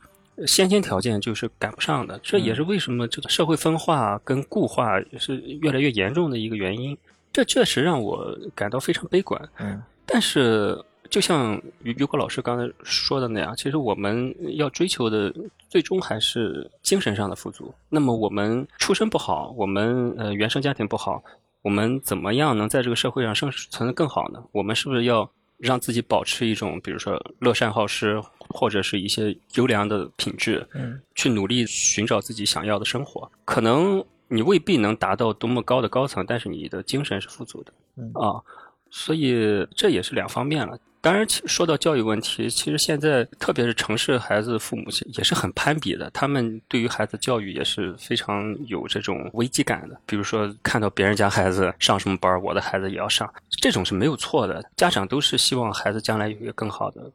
[0.48, 6.98] 先天条件就是赶不上的，这也是为什么这个社会分化跟固化是越来越严重的一个原因。
[7.32, 9.40] 这确实让我感到非常悲观。
[9.60, 10.76] 嗯，但是
[11.08, 11.54] 就像
[11.84, 15.32] 于于果老师刚才说的那样，其实我们要追求的
[15.68, 17.72] 最终还是精神上的富足。
[17.88, 21.22] 那么我们出身不好，我们呃原生家庭不好，
[21.64, 24.40] 我们怎么样能在这个社会上生存的更好呢？
[24.52, 25.28] 我们是不是要？
[25.58, 33.30] 让自己保持一种，比如说乐善好施，或者是一些优良的品质，嗯，去努力寻找自己想要的生活。
[33.44, 38.42] 可能你未必能达到多么高的高层，但是你的精神是富足的，嗯啊，
[38.96, 40.78] 所以这也是两方面了。
[41.00, 50.00] 当然，说到教育问题，其实现在特别是城市孩子父母亲也是很攀比的，他们对于孩子教育也是非常有这种危机感的。
[50.06, 54.64] 比如说，看到别人家孩子上什么班，我的孩子也要上，这种是没有错的。
[54.76, 57.10] 家长都是希望孩子将来有一个更好的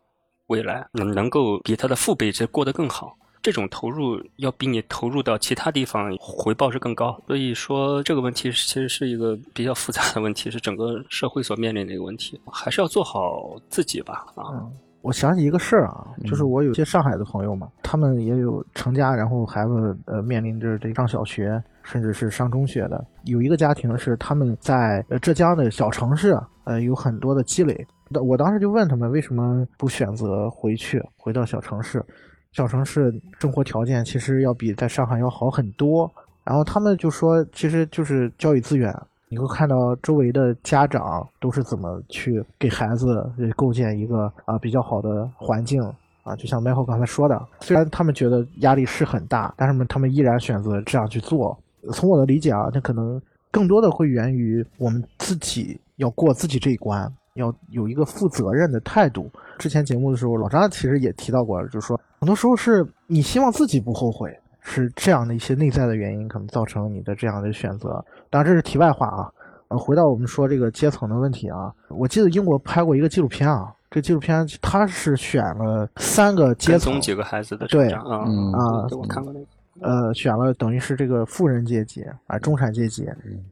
[0.47, 3.17] 未来，能能够比他的父辈这过得更好。
[3.41, 14.25] 这种投入要比你投入到其他地方回报是更高，所以说这个问题其实是一个比较复杂的问题，是整个社会所面临的一个问题，还是要做好自己吧。
[14.35, 14.67] 啊，
[15.01, 23.05] 我想起一个事儿啊，就是我有些上海的朋友嘛，他们也有成家，然后孩子呃面临着这上小学，甚至是上中学的。
[23.23, 27.87] 有一个家庭是他们在呃浙江的小城市，呃有很多的积累。
[28.21, 32.03] 我当时就问他们为什么不选择回去，回到小城市。
[32.51, 36.11] 小城市生活条件其实要比在上海要好很多，
[36.43, 38.93] 然后他们就说，其实就是教育资源，
[39.27, 45.81] 你会看到周围的家长都是怎么去给孩子构建一个啊比较好的环境
[46.23, 51.57] 啊，就像 Michael 刚才说的，虽然他们觉得压力是很大，但是他们依然选择这样去做。
[51.93, 53.21] 从我的理解啊，那可能
[53.51, 59.29] 更多的会源于我们自己要过自己这一关，要有一个负责任的态度。
[59.59, 61.99] 之前节目的时候，老张其实也提到过，就是说。
[62.21, 68.03] 很多时候是你希望自己不后悔，是这样的一些内在的原因，可能造成你的这样的选择。
[68.29, 69.29] 当然这是题外话啊。
[69.67, 79.45] 呃，回到我们说这个阶层的问题啊，我记得英国拍过一个纪录片啊，这纪录片它是选了三个阶层几个孩子的对啊啊，我看过那个。
[79.81, 83.05] 呃，选了等于是这个富人阶级啊，中产阶级，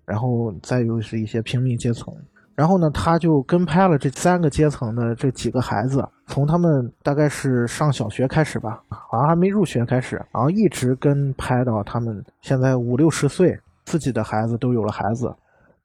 [0.05, 2.11] 然后再又是一些平民阶层。
[2.57, 13.55] 然后呢，他就跟拍了这三个阶层的这几个孩子，从他们大概是上小学开始吧，好像还没入学开始，然后一直跟拍到他们现在五六十岁，
[13.85, 15.27] 自己的孩子都有了孩子，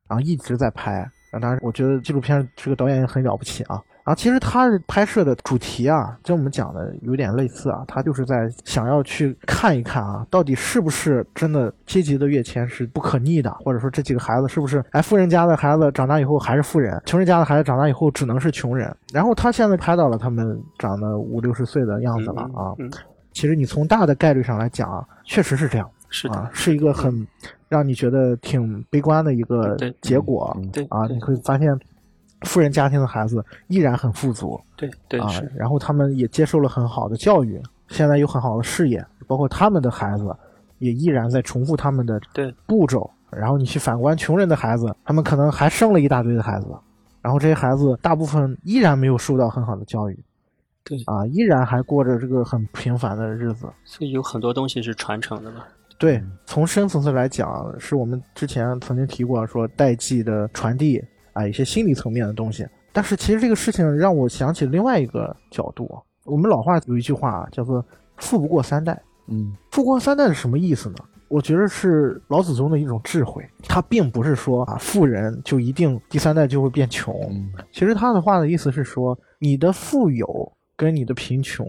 [0.09, 1.07] 然后一直在拍。
[1.31, 3.79] 当然，我觉得纪录片这个导演也很了不起啊。
[4.05, 7.85] 然后其实他拍摄的主题啊，跟我们讲的有点类似啊。
[7.87, 18.95] 他就是在想要去看一看啊，到底是不是真的阶级的跃迁是不可逆的，或者说这几个孩子是不是哎富人家的孩子长大以后还是富人，穷人家的孩子长大以后只能是穷人。
[19.13, 22.75] 然后他现在拍到了他们长得五六十岁的样子了啊。
[23.33, 27.27] 其实你从大的概率上来讲啊，确实是这样，是啊，是一个很
[27.69, 30.55] 让你觉得挺悲观的一个结果。
[30.71, 31.75] 对啊，你会发现，
[32.45, 34.61] 富人家庭的孩子依然很富足。
[34.77, 40.35] 对对啊，然后他们也接受了很好的教育，现在有很好的事业，包括他们的孩子
[40.79, 42.21] 也依然在重复他们的
[42.67, 43.11] 步骤。
[43.31, 46.67] 然后你去反观穷人的孩子，他们可能还生了一大堆的孩子，
[47.23, 50.25] 然后这些孩子大部分依然没有受到很好的教育。
[50.85, 55.65] 对啊，依然还过着这个很平凡的日子，所以有很多东西是传承的嘛。
[55.97, 61.03] 对，从深层次来讲，是我们之前曾经提过说代际的传递
[61.33, 62.67] 啊，一些心理层面的东西。
[62.93, 65.89] 但是其实这个事情让我想起另外一个角度，
[66.25, 67.85] 我们老话有一句话叫做
[68.19, 69.01] “富不过三代”。
[69.29, 70.97] 嗯，富过三代是什么意思呢？
[71.29, 77.15] 我觉得是老子宗的一种智慧，他并不是说啊富人就一定第三代就会变穷。
[77.73, 80.53] 其实他的话的意思是说，你的富有。
[80.75, 81.65] 跟你的贫穷，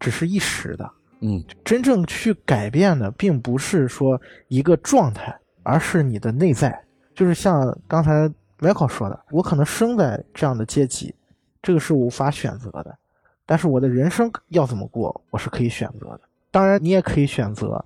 [0.00, 4.18] 只是一时的，嗯，真正去改变的，并不是说
[4.48, 6.82] 一个状态，而是你的内在。
[7.14, 8.32] 就是像刚才
[8.62, 11.14] 麦考说的，我可能生在这样的阶级，
[11.60, 12.96] 这个是无法选择的，
[13.44, 16.20] 但是我的人生要怎么过，我是可以选择的。
[16.50, 17.84] 当然，你也可以选择，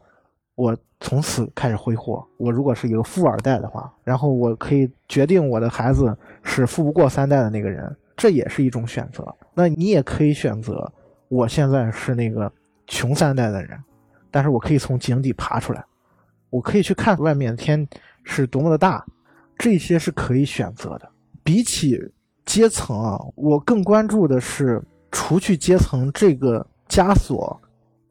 [0.54, 2.26] 我从此开始挥霍。
[2.36, 7.96] 我如果是一个富二代的话，然后我可以决定我的孩子是富不过三代的那个人。
[8.16, 9.34] 这也是一种选择。
[9.54, 10.90] 那你也可以选择，
[11.28, 12.50] 我现在是那个
[12.86, 13.78] 穷三代的人，
[14.30, 15.84] 但是我可以从井底爬出来，
[16.48, 17.86] 我可以去看外面天
[18.24, 19.04] 是多么的大，
[19.58, 21.08] 这些是可以选择的。
[21.42, 21.98] 比起
[22.44, 27.60] 阶层啊，我更关注的是，除去阶层这个枷锁，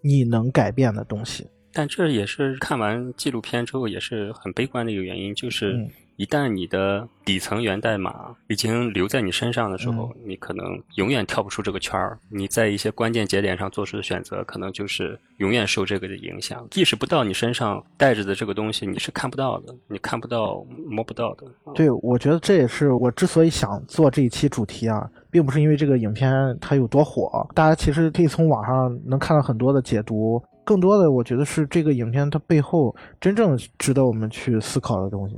[0.02, 1.48] 你能改变的东西。
[1.72, 5.88] 但这也是看完纪录片之后也是很悲观的一个原因，就是。
[6.18, 12.18] 一旦你的底层源代码已经留在你身上的时候，你可能永远跳不出这个圈儿。
[12.30, 16.66] 你在一些关键节点上做出的选择，可能就是永远受这个的影响。
[16.76, 21.46] 意识不到你身上带着的这个东西，你是看不到的，你看不到、摸不到的。
[21.74, 30.42] 对，我觉得这也是我之所以想做这一期主题啊，并不是因为这个影片它有多火，大家其实可以从网上能看到很多的解读。
[30.64, 35.36] 更多的，我觉得是这个影片它背后真正值得我们去思考的东西。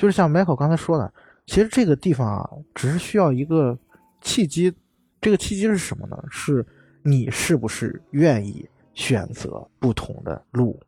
[0.00, 1.12] 就是像 Michael 刚才说的，
[1.44, 3.78] 其实这个地方啊，只是需要一个
[4.22, 4.72] 契机。
[5.20, 6.16] 这个契机是什么呢？
[6.30, 6.64] 是
[7.02, 10.80] 你是不是愿意选择不同的路？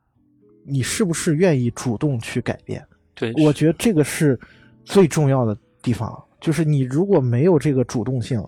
[0.64, 2.82] 你是不是愿意主动去改变？
[3.14, 4.40] 对，我觉得这个是
[4.82, 6.10] 最重要的地方。
[6.40, 8.42] 就是你如果没有这个主动性，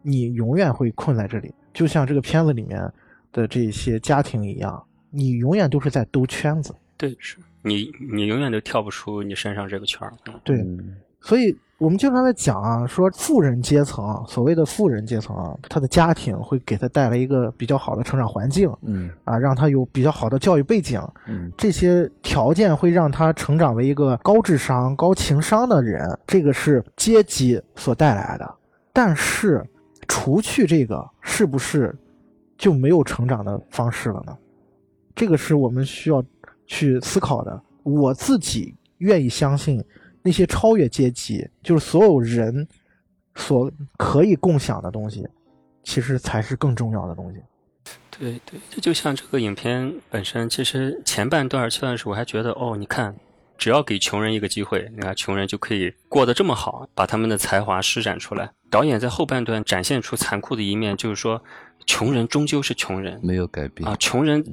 [0.00, 1.52] 你永远会困在这里。
[1.74, 2.90] 就像这个片子里面
[3.32, 6.74] 的这些家庭一样，你永远都是在兜圈子。
[6.96, 7.36] 对，是。
[7.62, 10.12] 你你永远都跳不出你身上这个圈儿，
[10.44, 10.66] 对，
[11.20, 28.54] 所以我们经常在讲啊，说富人阶层，所谓的富人阶层啊，他的家庭会给他带来一个比较好的成长环境，嗯，啊，让他有比较好的教育背景，嗯，这些条件会让他成长为一个高智商、高情商的人，这个是阶级所带来的。
[28.92, 29.62] 但是，
[30.08, 31.94] 除去这个，是不是
[32.56, 34.36] 就没有成长的方式了呢？
[35.14, 36.24] 这个是我们需要。
[36.70, 39.84] 去思考的，我自己愿意相信，
[40.22, 42.66] 那些超越阶级，就是所有人
[43.34, 43.68] 所
[43.98, 45.26] 可以共享的东西，
[45.82, 47.40] 其实才是更重要的东西。
[48.16, 53.16] 对对，这就像这个影片本身，其实前半段、前段时我还觉得，哦，你看，
[53.58, 58.48] 只要给穷人一个机会，你看穷人就可以过得这么好，把他们的才华施展出来。
[58.70, 61.42] 导演在后半段展现出残酷的一面，就是说，
[61.84, 64.44] 穷人终究是穷人，没有改变啊，穷人。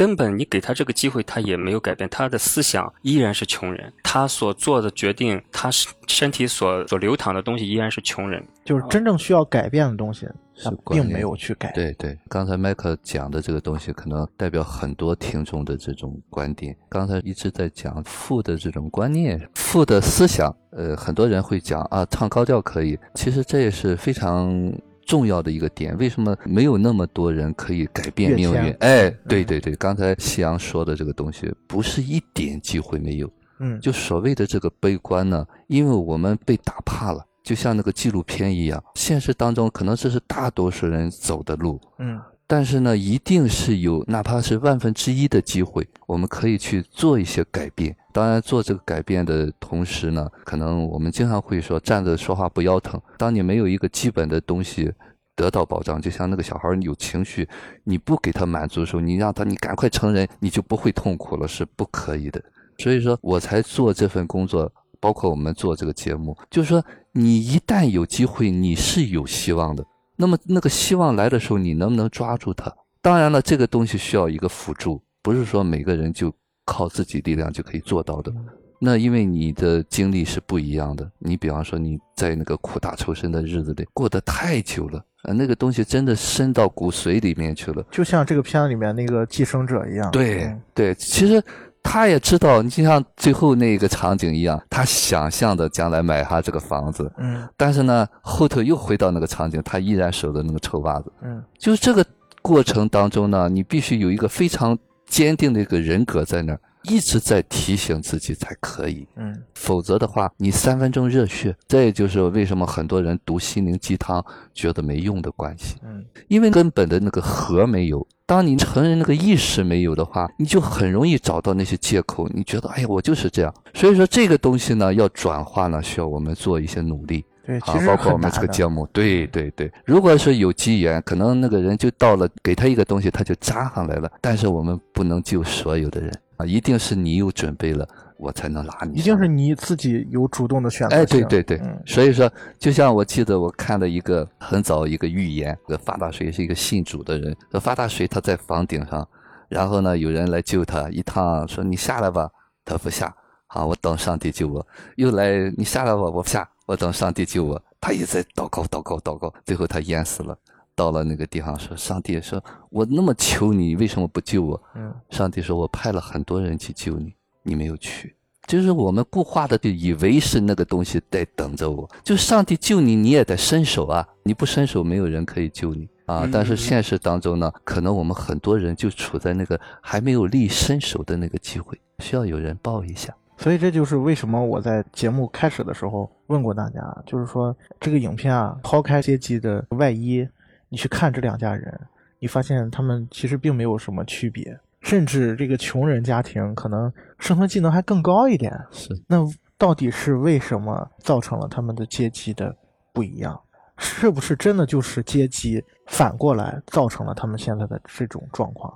[0.00, 5.68] 根本你给他这个机会，他也没有改变，他的思想依然是穷人，他所做的决定，他
[6.06, 10.26] 身体所所流淌的东西依然是穷人，就是真正需要改变的东西，
[10.64, 11.70] 他并没有去改。
[11.72, 16.74] 对对，刚才麦克讲的这个东西，可能代表很多听众的这种观点。
[16.88, 24.72] 刚才一直在讲富的这种观念，富的思想，呃，很多人会讲啊，唱高调可以，其实这也是非常。
[25.10, 28.72] 重要的一个点，为什么没有那么多人可以改变命运？
[28.78, 33.28] 哎，对对对，刚才夕阳说的这个东西，不是一点机会没有。
[33.58, 41.80] 嗯，就所谓的这个悲观呢，因为我们被打怕了，就像那个纪录片一样，现实当中可能这是大多数人走的路。
[41.98, 42.20] 嗯，
[42.50, 47.96] 但是呢，一定是有哪怕是万分之一的机会，我们可以去做一些改变。
[48.12, 53.00] 当然，做这个改变的同时呢，可能我们经常会说站着说话不腰疼。
[53.16, 54.92] 当你没有一个基本的东西
[55.36, 57.48] 得到保障，就像那个小孩有情绪，
[57.84, 62.42] 你不给他满足的时候，你让他你赶快成人，你就不会痛苦了，是不可以的。
[62.78, 69.86] 所以说我才做这份工作，包括我们做这个节目，就是说你一旦有机会，你是有希望的。
[70.20, 72.70] 那么那个希望来的时候，你能不能抓住它？
[73.00, 76.30] 当然了，这个东西需要一个辅助，不是说每个人就
[76.66, 78.30] 靠自己力量就可以做到的。
[78.78, 90.10] 那因为你的经历是不一样的，你比方说你在那个苦大仇深的日子里过得太久了，呃，那个东西真的深到骨髓里面去了，就像这个片子里面那个寄生者一样。
[90.10, 91.42] 对对，其实。
[91.82, 102.04] 他也知道，你就像最后那个场景一样，他想象的将来买下这个房子，嗯，但是呢，后头又回到那个场景，他依然守着那个臭袜子，嗯，就是这个
[102.42, 106.60] 过程当中呢，你必须有一个非常坚定的一个人格在那儿。
[106.82, 114.24] 一直在提醒自己才可以，嗯，否则的话，你三分钟热血，这也就是为什么很多人读心灵鸡汤
[114.54, 118.06] 觉得没用的关系，嗯，因为根本的那个核没有。
[118.26, 123.52] 当你承认那个意识没有的话，你就很容易找到那些借口，你觉得，哎呀，我就是这样。
[123.74, 127.24] 所以说，这个东西呢，要转化呢，需要我们做一些努力。
[127.44, 129.68] 对，啊，包括我们这个节目，对对对。
[129.84, 134.08] 如果是有机缘，可能那个人就到了，给他一个东西，他就扎上来了。
[134.20, 136.12] 但是我们不能救所有的人。
[136.40, 137.86] 啊，一定是你有准备了，
[138.16, 138.98] 我才能拉你。
[138.98, 140.96] 一定是你自己有主动的选择。
[140.96, 149.06] 哎，对对对，所以说，就像我记得我看了一个很早一个预言，这发大水是一个信主的人，说发大水他在房顶上，
[149.48, 152.30] 然后呢有人来救他，一趟说你下来吧，
[152.64, 153.14] 他不下，
[153.46, 154.66] 好，我等上帝救我。
[154.96, 157.62] 又来你下来吧，我不下，我等上帝救我。
[157.80, 160.36] 他一直在祷告祷告祷告，最后他淹死了。
[160.80, 167.12] 到了那个地方，说上帝说：“我那么求你，为什么不救我？”嗯，上帝说：“我派了很多人去救你，
[167.42, 168.16] 你没有去。”
[168.48, 171.86] 就是我们固化的，就以为是那个东西在等着我。
[172.02, 174.08] 就上帝救你，你也得伸手啊！
[174.22, 176.26] 你不伸手，没有人可以救你啊！
[176.32, 183.14] 但是现实当中呢，可能我们很多人就处在那个还没有力伸手的那个机会，需要有人抱一下。
[183.36, 190.26] 所以这就是为什么我在节目开始的时候问过大家，就是说这个影片啊，抛开阶级的外衣。
[190.70, 191.78] 你去看这两家人，
[192.20, 198.56] 你发现他们其实并没有什么区别，甚至这个穷人家庭可能生存技能还更高一点。
[198.70, 199.18] 是，那
[199.58, 202.56] 到底是为什么造成了他们的阶级的
[202.92, 203.38] 不一样？
[203.78, 208.72] 是不是真的就是阶级反过来造成了他们现在的这种状况，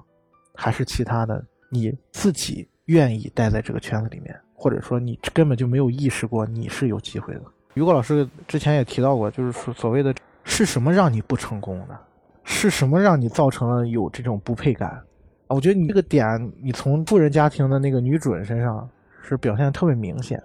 [0.52, 1.42] 还是其他的？
[1.70, 7.42] 你自己愿意待在这个圈子里面，或者说你根本就没有意识过你是有机会的？
[7.74, 10.12] 于果老师之前也提到过，就是说所谓的。
[10.44, 11.98] 是什么让你不成功的？
[12.46, 14.90] 是什么让你造成了有这种不配感？
[14.90, 18.86] 啊，我觉得你这个点，你从富人家庭的那个女主人身上
[19.22, 20.42] 是表现的特别明显。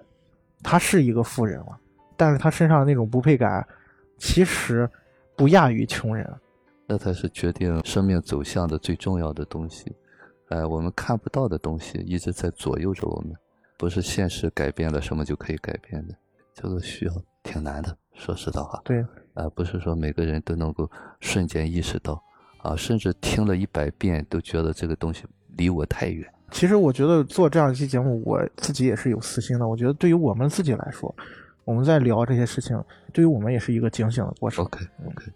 [0.64, 1.78] 她是一个富人了，
[2.16, 3.68] 但是她身上的那种不配感，
[4.18, 4.90] 其实
[5.36, 6.26] 不亚于穷人。
[6.88, 9.94] 那才是决定生命走向的最重要的东西。
[10.48, 13.34] 哎，我们看不到的东西一直在左右着我们，
[13.78, 16.16] 不是现实改变了什么就可以改变的。
[16.54, 18.82] 这个需要挺难的，说实在话。
[18.86, 19.06] 对。
[19.34, 22.22] 啊，不是说每个人都能够瞬间意识到，
[22.62, 25.24] 啊，甚至听了一百遍都觉得这个东西
[25.58, 26.28] 离我太远。
[26.52, 29.68] 其实我觉得做这样一期节目，我自己也是有私心的。
[29.68, 31.14] 我觉得对于我们自己来说，
[31.64, 34.66] 我们在聊这些事情，对于我们也是一个警醒的过程。
[34.66, 35.32] OK，OK，OK。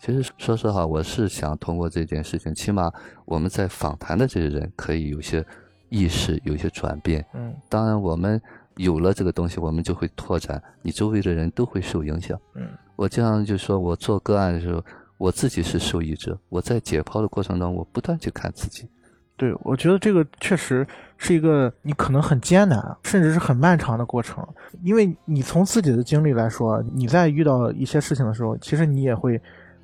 [0.00, 2.92] 其实说实话，我是想通过这件事情，起码
[3.24, 5.44] 我们在访谈的这些人可以有些
[5.88, 7.26] 意识，有些转变。
[7.34, 8.40] 嗯，当然我们
[8.76, 12.38] 有了这个东西，我们就会拓展，你周围的人都会受影响。
[12.54, 12.68] 嗯。
[12.96, 14.82] 我经常就说，我做个案的时候，
[15.18, 16.36] 我自己是受益者。
[16.48, 18.88] 我在解剖的过程当中，我不断去看自己。
[19.36, 20.86] 对，我觉得这个确实
[21.18, 24.42] 是一个你可能很艰难，甚至是很漫长的过程。
[24.82, 29.38] 因为你从自己的经历来说，你在遇到一些事情的时候，其实你也会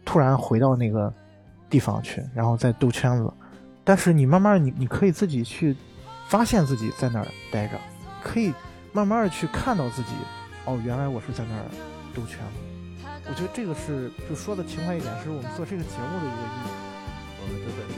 [0.07, 1.13] 突然回到那个
[1.69, 3.31] 地方去，然后再兜圈子。
[3.85, 5.77] 但是你慢慢，你你可以自己去
[6.29, 7.75] 发现自己在那儿待着，
[8.23, 8.55] 可以
[8.95, 10.15] 慢慢的去看到自己。
[10.65, 11.65] 哦，原来我是在那儿
[12.15, 12.72] 兜圈子。
[13.33, 16.69] 我觉得这个是，就说的勤快一点，是我们做这个节目的一个意义。
[17.41, 17.97] 我们都在这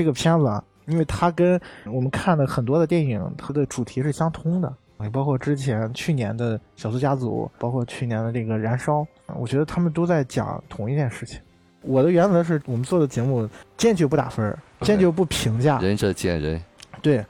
[0.00, 9.00] 这个片子啊，因为它跟我们看的很多的电影，它的主题是相通的，也包括之前去年的《小苏家族》，包括去年的这个《燃烧》，
[9.36, 11.38] 我觉得他们都在讲同一件事情。
[11.82, 13.46] 我的原则是我们做的节目
[13.76, 15.78] 坚决不打分，坚决不评价。
[15.80, 16.58] 仁者见仁，
[17.02, 17.22] 对，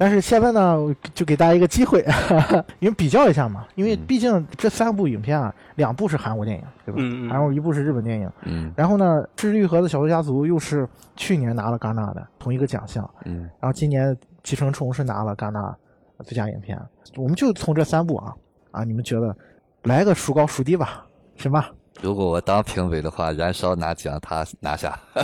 [0.00, 0.76] 但是现在呢，
[1.12, 2.06] 就给大家一个机会，
[2.78, 7.02] 因为比较一下嘛，因为嗯毕竟这三部影片啊，两部是韩国电影，对吧？
[7.28, 15.76] 然后一部是日本电影，嗯然后呢，《赤日玉盒子小偷家族》又是去年拿了戛纳的同一个奖项，嗯然后今年《寄生虫》是拿了戛纳
[16.24, 16.80] 最佳影片，
[17.16, 18.32] 我们就从这三部啊
[18.70, 19.36] 啊，你们觉得
[19.82, 21.04] 来个孰高孰低吧？
[21.36, 21.70] 行吧？
[22.00, 24.96] 如果我当评委的话，燃烧拿奖他拿下。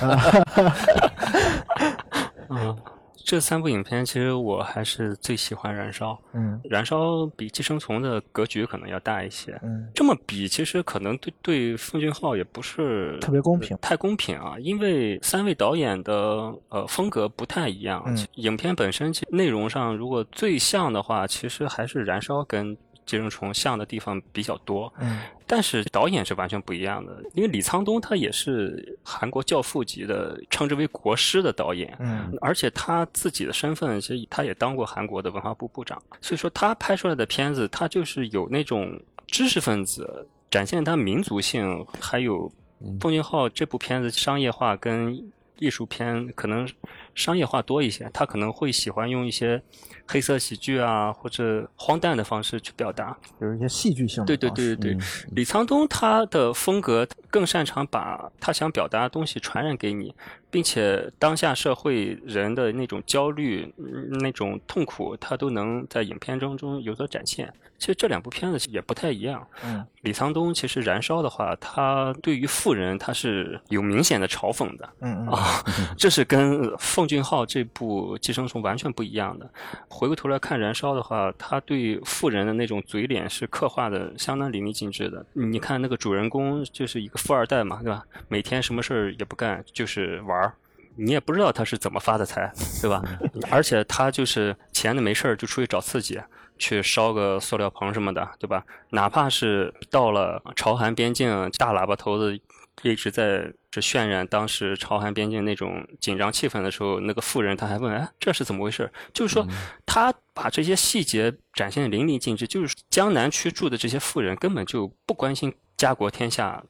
[2.51, 2.77] 嗯，
[3.17, 9.59] 这三部影片其实我还是最喜欢《燃烧》，嗯《燃烧》比《寄生虫》的格局可能要大一些。
[9.63, 18.03] 嗯这么比，其实可能对对奉俊昊也不是特别公平太公平啊，因为三位导演的呃风格不太一样。
[18.07, 22.77] 嗯影片本身其实内容上，如果最像的话，其实还是《燃烧》跟
[23.07, 24.93] 《寄生虫》像的地方比较多。
[25.01, 31.95] 嗯但是导演是完全不一样的，因为李沧东他也是韩国教父级的，称之为国师的导演。
[32.01, 42.51] 嗯而且他自己的身份，其实他也当过韩国的文化部部长，所以说他拍出来的片子，他就是有那种知识分子展现他民族性，还有
[42.99, 45.23] 奉俊昊这部片子商业化跟
[45.59, 46.67] 艺术片可能
[47.15, 49.63] 商业化多一些，他可能会喜欢用一些
[50.07, 53.17] 黑色喜剧啊或者荒诞的方式去表达。
[53.41, 55.01] 有一些戏剧性的对对对对对，
[55.33, 60.15] 李沧东他的风格更擅长把他想表达的东西传染给你，
[60.51, 67.53] 并且当下社会人的那种焦虑、嗯那种痛苦，他都能在影片中中有所展现。
[67.77, 69.47] 其实这两部片子也不太一样。
[69.65, 74.89] 嗯李沧东其实《燃烧》的话，他对于富人他是有明显的嘲讽的。
[75.01, 75.63] 嗯嗯啊，
[75.97, 79.47] 这是跟奉俊昊这部《寄生虫》完全不一样的。
[79.89, 85.27] 回过头来看《燃烧》的话，他对富人的那种嘴脸是刻画的相当淋漓尽致的。
[85.35, 88.03] 你看那个主人公就是一个富二代嘛，对吧？
[88.27, 90.55] 每天什么事儿也不干，就是玩儿。
[90.97, 92.51] 你也不知道他是怎么发的财，
[92.81, 93.03] 对吧？
[93.53, 96.19] 而且他就是闲的没事儿就出去找刺激，
[96.57, 98.65] 去烧个塑料棚什么的，对吧？
[98.93, 101.29] 哪怕是到了朝韩边境，
[101.59, 102.41] 大喇叭头子
[102.83, 109.47] 一直在这渲染当时朝韩边境那种紧张气氛的时候，那个妇人他还问：“哎，这是怎么回事？”就是说，
[109.87, 112.47] 他把这些细节展现得淋漓尽致。
[112.47, 116.63] 就是江南区住的这些富人根本就不关心家国天下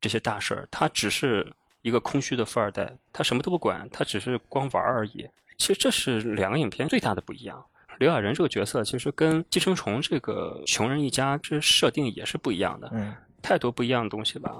[0.00, 1.46] 这些大事儿，他只是
[1.82, 5.28] 一个空虚的富二代，他什么都不管，他只是光玩而已。
[5.56, 7.64] 其实这是两个影片最大的不一样。
[7.98, 14.56] 刘亚仁这个角色其实跟《寄生虫》这个穷人一家这设定也是不一样的，嗯太多不一样的东西吧。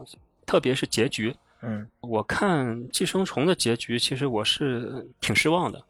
[0.51, 1.33] 特别是结局，
[1.63, 5.81] 嗯我看《寄生虫》的结局，其实我是挺失望的。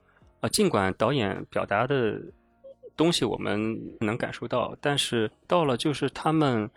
[0.40, 2.20] 啊，尽管导演表达的
[2.94, 6.68] 东西我们能感受到，但是到了就是他们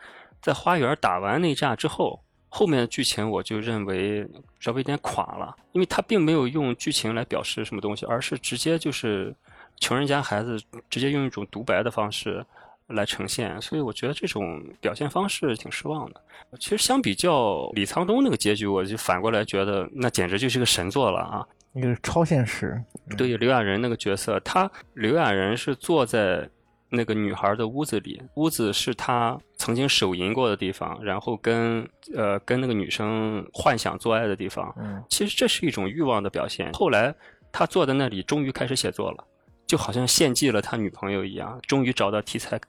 [0.42, 2.18] 在花园打完那一架之后，
[2.48, 4.26] 后面的剧情我就认为
[4.62, 9.36] 稍微有点垮了，因为他并没有用剧情来表示什么东西，而是直接就是
[9.82, 10.58] 穷人家孩子
[10.90, 12.46] 直接用一种独白的方式
[12.88, 16.22] 来呈现，所以我觉得这种表现方式挺失望的。
[16.60, 21.48] 其实相比较李沧东那个结局，我就反过来觉得那简直就是个神作了啊！
[21.72, 22.80] 那个超现实，
[23.18, 26.48] 对刘亚仁那个角色，他刘亚仁是坐在
[26.90, 34.72] 那个女孩的屋子里，屋子是他曾经手淫过的地方，然后跟呃跟那个女生幻想做爱的地方。
[34.78, 36.72] 嗯其实这是一种欲望的表现。
[36.74, 37.12] 后来
[37.52, 39.26] 他坐在那里，终于开始写作了，
[39.66, 42.62] 就好像献祭了他女朋友一样，终于找到题材，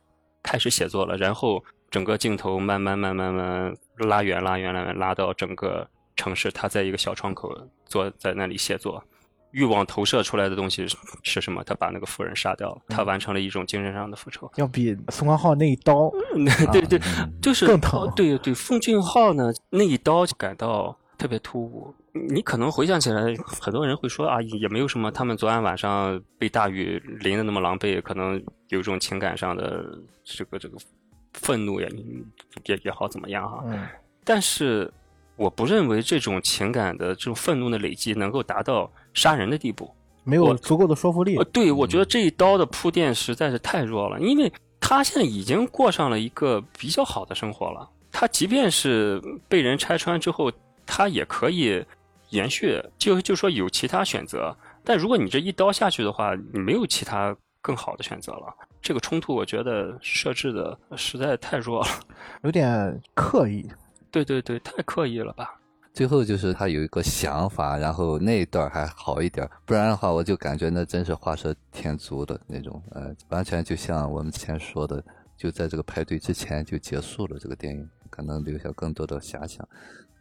[0.45, 1.17] 开始写作了。
[1.17, 3.77] 然后整个镜头慢慢慢慢慢慢
[4.09, 7.53] 拉远拉远拉远，拉到整个城市，他在一个小窗口
[7.85, 9.03] 坐在那里写作。
[9.51, 11.63] 欲望投射出来的东西是是什么？
[11.63, 14.51] 他把那个妇人杀掉了，他完成了一种精神上的复仇。
[14.57, 16.11] 要比宋康昊那一刀，
[16.73, 17.01] 对对，
[17.41, 21.95] 就是更疼哦对对，奉俊昊呢那一刀就感到特别突兀。
[22.13, 30.77] 你可能回想起来，很多人会说啊，也没有什么，他们昨晚晚上被大雨淋的那么狼狈，可能有一种情感上的这个这个
[31.33, 31.89] 愤怒也
[32.67, 33.63] 也也好怎么样哈。
[33.67, 33.87] 嗯
[34.27, 34.91] 但是
[35.37, 39.93] 我不认为这种情感的这种愤怒的累积能够达到杀人的地步。
[40.23, 41.45] 没有足够的说服力呃，。
[41.53, 44.51] 对，我觉得这一刀的铺垫实在是太弱了，因为
[44.81, 47.87] 他现在已经过上了一个比较好的生活了。
[48.11, 50.51] 他即便是被人拆穿之后，
[50.87, 51.85] 他也可以
[52.31, 54.57] 延续，就就说有其他选择。
[54.85, 58.55] 但如果你这一刀下去的话，你没有其他更好的选择了。
[58.83, 61.89] 这个冲突，我觉得设置的实在太弱了。
[62.43, 63.67] 有点刻意。
[64.11, 65.59] 对对对，太刻意了吧？
[65.93, 75.03] 最后就是他有一个想法，然后那一段还好一点，不然的话我就感觉那真是画蛇添足的那种，呃，完全就像我们之前说的，
[75.37, 79.67] 就在这个派对之前就结束了这个电影，可能留下更多的遐想。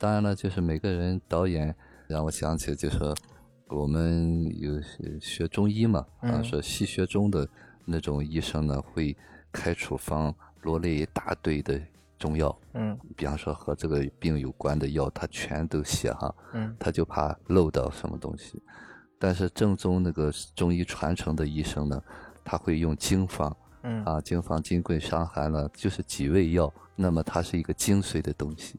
[0.04, 1.74] 当然了，就是每个人导演
[2.08, 3.16] 让我想起，就说
[3.70, 4.74] 我们有
[5.22, 7.48] 学中医嘛，啊，嗯说西学中的
[7.86, 9.16] 那种医生呢会
[9.50, 11.80] 开处方罗列一大堆的
[12.20, 18.62] 中药，嗯比方说和这个病有关的药，他全都写哈，嗯他就怕漏到什么东西。
[19.18, 22.04] 但是正宗那个中医传承的医生呢，
[22.44, 28.78] 他会用经方嗯啊，经方、金匮、伤寒呢，就是几味药，那么它是一个精髓的东西。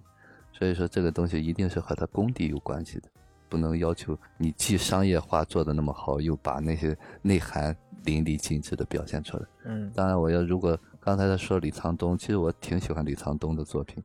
[0.56, 3.08] 所以说这个东西一定是和它功底有关系的，
[3.48, 9.44] 不能要求你既商业化做的那么好，又把那些内涵淋漓尽致的表现出来。
[9.64, 14.02] 嗯当然，我要如果刚才他说李沧东，其实我挺喜欢李沧东的作品，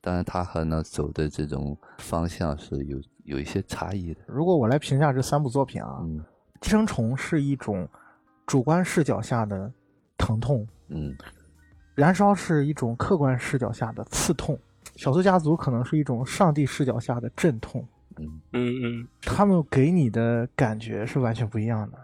[0.00, 4.20] 当然他和呢走的这种方向是有有一些差异的。
[4.26, 6.24] 如果我来评价这三部作品啊，嗯
[6.60, 7.86] 寄生虫》是一种
[8.46, 9.70] 主观视角下的
[10.16, 11.14] 疼痛，嗯
[11.94, 14.58] 燃烧是一种客观视角下的刺痛，
[15.00, 17.82] 小偷家族可能是一种上帝视角下的阵痛，
[18.18, 21.98] 嗯嗯嗯，他们给你的感觉是完全不一样的。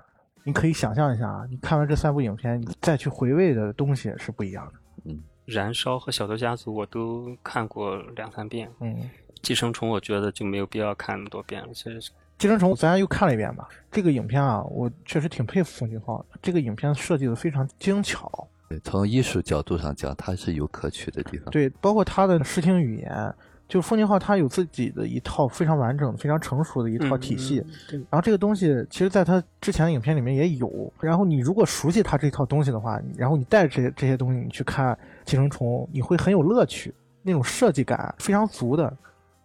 [0.45, 4.73] 你可以想象一下啊，你看完这三部影片，你再去回味的东西是不一样的。
[5.05, 9.11] 嗯燃烧和小偷家族我都看过两三遍，嗯，
[9.43, 11.69] 寄生虫我觉得就没有必要看那么多遍了。
[11.75, 12.01] 其实，
[12.39, 13.69] 寄生虫咱又看了一遍吧。
[13.91, 16.39] 这个影片啊，我确实挺佩服冯俊昊的。
[16.41, 21.51] 这个影片设计的非常精巧，对，从艺术角度上讲，它是有可取的地方。
[21.51, 23.35] 对，包括它的视听语言，
[23.69, 27.61] 就是奉俊昊他有自己的一套非常完整、非常成熟的一套体系。
[27.61, 30.93] 嗯对然后这个东西，其实在它之前的影片里面也有。
[31.01, 34.95] 然后你如果熟悉它这套东西的话，然后你带着这些这些东西你去看
[35.25, 38.93] 《寄生虫》，你会很有乐趣，那种设计感非常足的。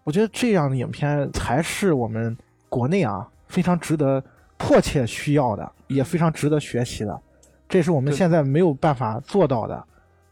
[0.04, 2.36] 我觉得这样的影片才是我们
[2.70, 4.24] 国内啊非常值得、
[4.58, 7.22] 迫切需要的，也非常值得学习的。
[7.72, 9.76] 这是我们现在没有办法做到的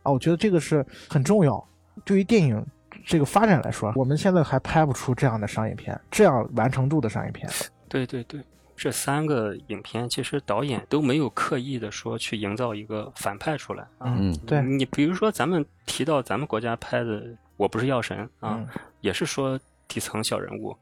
[0.03, 0.11] 啊！
[0.11, 1.65] 我觉得这个是很重要。
[2.05, 2.63] 对于电影
[3.05, 7.49] 这个发展来说，我们现在还拍不出这样的商业片，这样完成度的商业片。
[7.87, 8.41] 对对对，
[8.75, 14.15] 这三个影片其实导演都没有刻意的说去营造一个反派出来啊。
[14.19, 17.21] 嗯对，你比如说咱们提到咱们国家拍的
[17.57, 18.67] 《我不是药神》啊，嗯
[19.01, 20.75] 也是说底层小人物，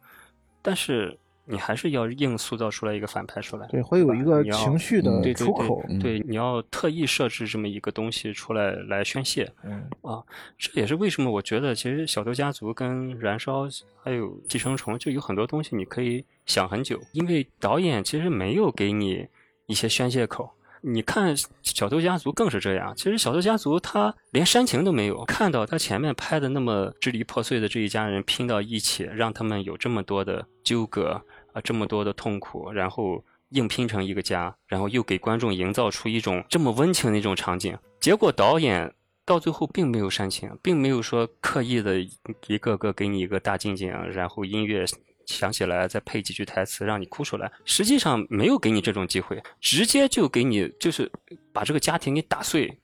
[0.62, 1.18] 但是
[1.48, 3.66] 你还是要硬塑造出来一个反派出来。
[3.68, 5.84] 对，会有一个情绪的嗯对对出口。
[5.90, 9.50] 嗯对，你要特意设置这么一个东西出来来宣泄。
[9.64, 10.22] 嗯啊
[10.58, 13.66] 这也是为什么我觉得其实《小偷家族》跟《燃烧》
[14.04, 19.28] 还有《寄生虫》就有很多东西你可以想很久，因为导演其实没有给你
[19.66, 20.52] 一些宣泄口。
[20.82, 31.20] 你看《小偷家族》更是这样，其实《小偷家族》他连煽情都没有，看到他前面拍的那么支离破碎的这一家人拼到一起，让他们有这么多的纠葛
[31.62, 38.94] 这么多的痛苦，然后硬拼成一个家，然后又给观众营造出一种这么温情的一种场景，结果导演
[39.26, 42.00] 到最后并没有煽情，并没有说刻意的
[42.48, 44.86] 一个个给你一个大近景，然后音乐
[45.26, 47.52] 响起来再配几句台词让你哭出来。
[47.66, 51.12] 实际上没有给你这种机会，直接就给你就是
[51.52, 52.78] 把这个家庭给打碎，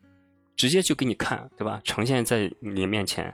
[0.56, 1.82] 直接就给你看，对吧？
[1.84, 3.34] 呈现在你面前。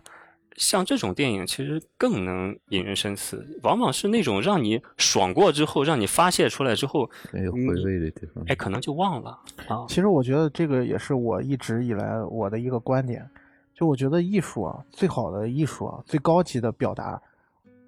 [0.60, 8.44] 像这种电影其实更能引人深思，往往是那种让你爽过之后，让你发泄出来之后，没有回味的地方。
[8.48, 9.32] 哎，可能就忘了
[9.70, 9.86] 啊。
[9.88, 13.26] 其实我觉得这个也是我一直以来我的一个观点，
[13.74, 17.20] 就我觉得艺术啊，最好的艺术啊，最高级的表达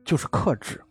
[0.06, 0.82] 就是克制。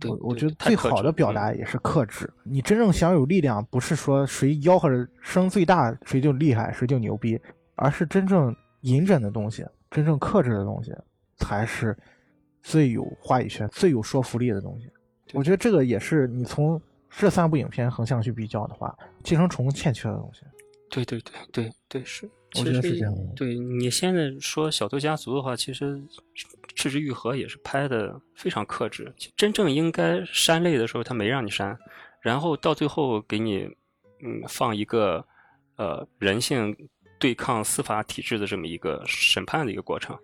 [0.00, 2.30] 对我我觉得最好的表达也是克制。
[2.42, 7.38] 你真正想有力量，不是说谁吆喝着声最大谁就厉害谁就牛逼，
[7.74, 9.64] 而是真正隐忍的东西，
[9.96, 10.92] 真正克制的东西，
[11.36, 11.96] 才是
[12.62, 14.90] 最有话语权、最有说服力的东西。
[15.32, 16.78] 我觉得这个也是你从
[17.08, 18.94] 这三部影片横向去比较的话，
[19.24, 20.42] 《寄生虫》欠缺的东西。
[20.90, 25.96] 对对对对对，是，我觉得是这样的对你现在说《小偷家族》的话，其实
[26.74, 31.76] 《赤之愈合》也是拍的非常克制，真正应该删泪的时候，他没让你删，
[32.20, 33.64] 然后到最后给你
[34.22, 35.26] 嗯放一个
[35.76, 36.76] 呃人性
[37.18, 40.16] 对抗司法体制的这么一个审判的一个过程。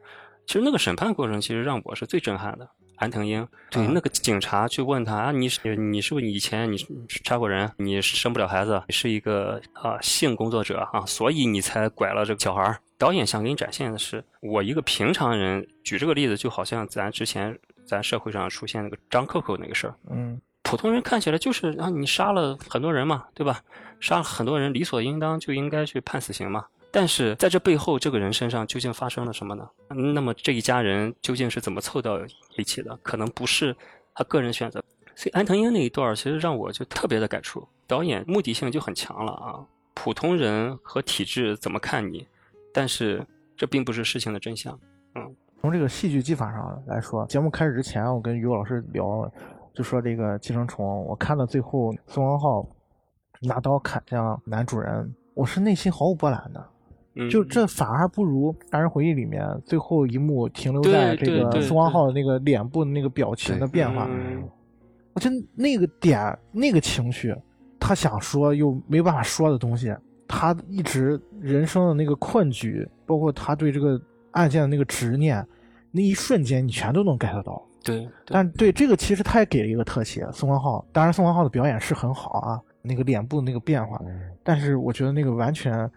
[0.47, 2.69] 其实那个审判过程，其实让我是最震撼的。
[2.97, 6.87] 安藤英，对、啊那个警察去问他啊，你是你是不是以前你是
[7.25, 12.79] 杀过人，你生不了孩子，你是一个啊性工作者啊，所以你才拐了这个小孩儿。
[12.99, 23.61] 导演想给你展现的是，我一个平常人，举这个例子，就好像咱之前咱社会上出现那个张扣扣那个事儿，嗯普通人看起来就是啊，你杀了很多人嘛，对吧？
[23.99, 26.67] 杀了很多人，理所应当就应该去判死刑嘛。
[26.93, 29.67] 但是在这背后，这个人身上究竟发生了什么呢？
[29.89, 32.21] 那么这一家人究竟是怎么凑到
[32.57, 32.95] 一起的？
[33.03, 33.75] 可能不是
[34.15, 34.85] 他个人选择。
[35.15, 39.65] 所以安藤英那一段儿其实让我就特别的感触，导演目的性就很强了啊。
[39.95, 42.27] 普通人和体制怎么看你？
[42.75, 44.79] 但是这并不是事情的真相。
[45.15, 49.31] 嗯从这个戏剧技法上来说，节目开始之前，我跟于老师聊，
[49.73, 52.67] 就说这个寄生虫，我看到最后宋文浩
[53.41, 56.69] 拿刀砍向男主人，我是内心毫无波澜的。
[57.15, 64.07] 嗯，就这反而不如《杀人回忆》里面最后一幕停留在这个宋光浩的那个脸部的那个表情的变化。
[64.11, 64.43] 嗯
[65.15, 67.37] 我觉得那个点、那个情绪，
[67.79, 69.95] 他想说又没办法说的东西，
[70.27, 75.47] 他一直人生的那个困局，包括他对这个案件的那个执念，
[75.91, 77.63] 那一瞬间你全都能 get 到。
[77.85, 84.01] 对，对但对这个其实他也给了一个特写，宋光浩，当然宋光浩的表演是很好啊，那个脸部的那个变化，
[84.43, 85.91] 但是我觉得那个完全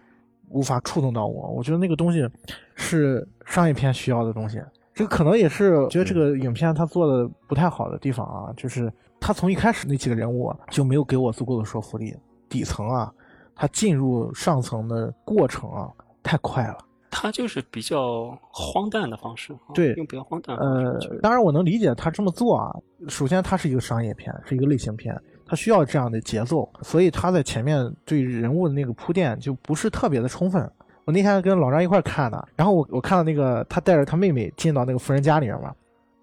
[0.49, 2.27] 无法触动到我，我觉得那个东西
[2.75, 4.61] 是商业片需要的东西。
[4.93, 12.15] 这个可能也是觉得这个影片它做的不太好的地方啊，就是他从一开始那几个人物啊就没有给我足够的说服力，
[12.47, 13.11] 底层啊，
[13.55, 15.91] 他进入上层的过程啊
[16.23, 16.77] 太快了。
[17.11, 22.71] 他就是比较荒诞的方式，啊对用比较荒诞的方呃当然我能理解他这么做啊。
[23.07, 25.13] 首先，它是一个商业片，是一个类型片，
[25.45, 30.69] 他需要这样的节奏，所以他在前面对人物的那个铺垫就不是特别的充分。
[31.05, 35.71] 我那天跟老张一块看的，然后我我看到那个他带着他妹妹进到那个富人家里面嘛，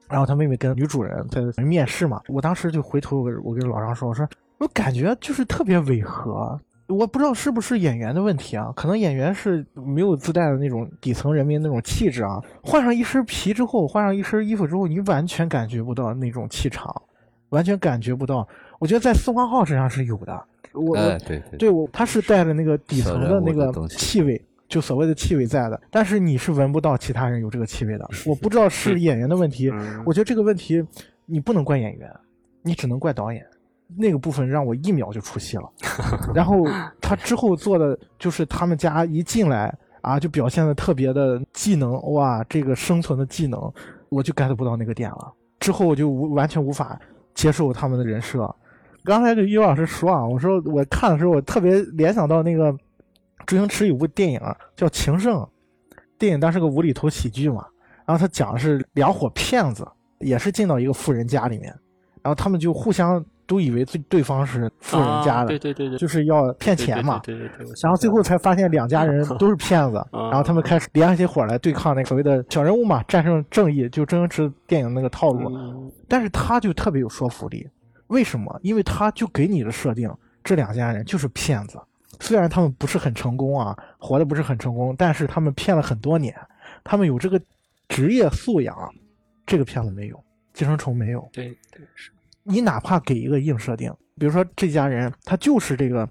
[0.09, 4.29] 然后他妹妹跟女主人在面试嘛，我当时就回头我跟老张说，我说
[4.59, 6.59] 我感觉就是特别违和。
[6.89, 12.39] 我不知道是不是演员的问题啊，可能演员是没有自带的那种底层人民那种气质啊。
[12.63, 16.93] 换上一身皮之后，换上一身衣服之后，你完全感觉不到那种气场，
[17.49, 18.47] 完全感觉不到。
[18.83, 28.11] 我觉得在宋光浩身上是有的，我、对对对我他是带着那个底层的那个气味，就所谓的气味在的，但是你是闻不到其他人有这个气味的。
[28.27, 30.85] 我不知道是演员的问题，嗯我觉得这个问题
[31.27, 32.13] 你不能怪演员，
[32.61, 33.47] 你只能怪导演。
[33.97, 35.71] 那个部分让我一秒就出戏了，
[36.35, 36.65] 然后
[37.01, 43.73] 他之后做的就是他们家一进来啊，就表现的特别的技能，哇，这个生存的技能，
[44.09, 45.33] 我就 get 不到那个点了。
[45.61, 47.01] 之后我就无完全无法
[47.33, 48.53] 接受他们的人设。
[49.05, 52.73] 刚才跟于老师说啊，我说我看的时候，我特别联想到那个
[53.47, 55.39] 周星驰有部电影啊叫《情圣》，
[56.19, 57.67] 电影当时个无厘头喜剧嘛，
[58.07, 59.87] 然后他讲的是两伙骗子，
[60.21, 61.75] 也是进到一个富人家里面，
[62.23, 67.19] 然后他们就互相都以为对对方是富人家啊的，对对对对，就是要骗钱嘛。
[67.25, 75.49] 对对对对对我然后最后才发现两家人都是骗子，啊然后他们开始联起伙来对抗那个所谓的小人物嘛，战胜正义，就周星驰电影那个套路。
[75.55, 77.67] 嗯但是他就特别有说服力，
[78.13, 78.61] 为什么？
[78.63, 80.13] 因为他就给你的设定，
[80.45, 81.81] 这两家人就是骗子。
[82.21, 86.37] 虽然他们不是很成功啊，活的不是很成功，但是他们骗了很多年，
[86.85, 87.41] 他们有这个
[87.89, 88.77] 职业素养，
[89.47, 91.27] 这个骗子没有，寄生虫没有。
[91.33, 92.11] 对对是，
[92.43, 96.09] 你哪怕给一个硬设定，比如说这家人他就是这个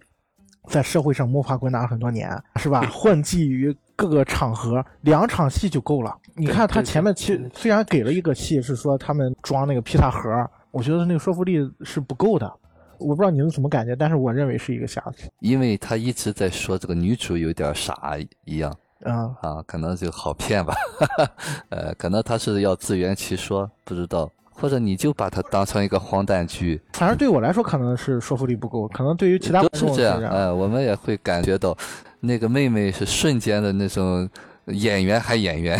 [0.67, 2.81] 在社会上摸爬滚打很多年，是吧？
[2.91, 6.17] 混迹于各个场合，两场戏就够了。
[6.33, 10.29] 你看他前面其对虽然给了一个戏是说他们装那个披萨盒，
[10.71, 12.51] 我觉得那个说服力是不够的。
[12.97, 15.27] 我不知道你们怎么感觉，但是我认为是一个瑕疵。
[15.39, 18.15] 因为他一直在说这个女主有点傻
[18.45, 18.71] 一样
[19.03, 20.75] 嗯，啊，可能就好骗吧，
[21.69, 31.75] 呃，可能他是要自圆其说，不知道，或者你就把它当成一个荒诞剧，反正对我来说可能是说服力不够，可能对于其他观众是这样，呃，我们也会感觉到，
[32.19, 34.29] 那个妹妹是瞬间的那种
[34.67, 35.79] 演员还演员，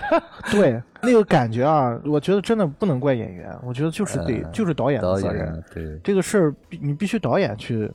[0.50, 5.62] 对那个感觉啊，我觉得真的不能怪演员，我觉得就是得、呃就是导演的责任。
[5.74, 5.98] 对。
[6.04, 7.90] 这个事儿必你必须导演去，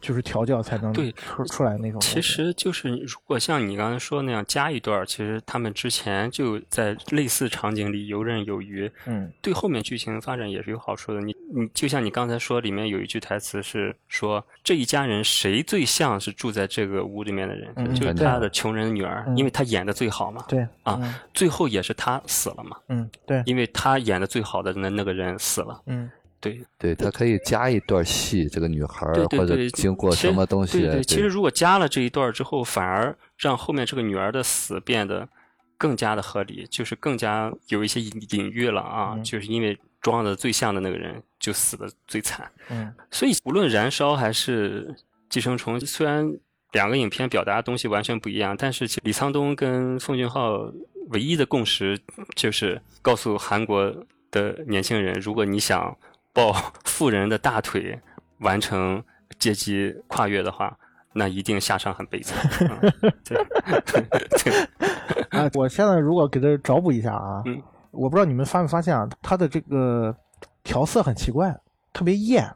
[0.00, 2.00] 就是调教才能对出出来那种。
[2.00, 11.20] 其实就是如果像你刚才说那样加一段，其实他们之前就在类似场景里游刃有余，嗯对后面剧情发展也是有好处的。
[11.20, 20.44] 你你就像你刚才说，里面有一句台词是说这一家人谁最像是住在这个屋里面的人，嗯就是他的穷人女儿，嗯因为他演的最好嘛。
[20.48, 25.80] 对啊嗯最后也是他死了嘛，嗯对因为他演的最好的那那个人死了。
[25.86, 26.10] 嗯
[26.40, 26.60] 对。
[26.78, 35.28] 对他可以加一段戏，这个女孩儿或者经过什么东西，对对，其实如果加了这一段之后，反而让后面这个女儿的死变得
[35.76, 39.22] 更加的合理，就是更加有一些隐隐喻了啊，嗯。
[39.22, 42.50] 就是因为装的最像的那个人就死的最惨。
[42.70, 42.92] 嗯。
[43.10, 44.94] 所以无论燃烧还是
[45.28, 46.32] 寄生虫，虽然
[46.72, 50.72] 两个影片表达的东西完全不一样，但是其实李沧东跟奉俊昊
[51.08, 51.98] 唯一的共识
[52.36, 53.92] 就是告诉韩国
[54.30, 55.96] 的年轻人，如果你想
[56.40, 57.98] 抱富人的大腿
[58.38, 59.02] 完成
[59.38, 60.74] 阶级跨越的话，
[61.12, 62.50] 那一定下场很悲惨。
[62.60, 62.92] 嗯
[63.24, 63.46] 对
[64.42, 64.52] 对，
[65.38, 70.16] 啊，我现在如果给他找补一下啊，嗯我不知道你们发没发现啊，他的这个
[70.62, 71.54] 调色很奇怪，
[71.92, 72.48] 特别艳，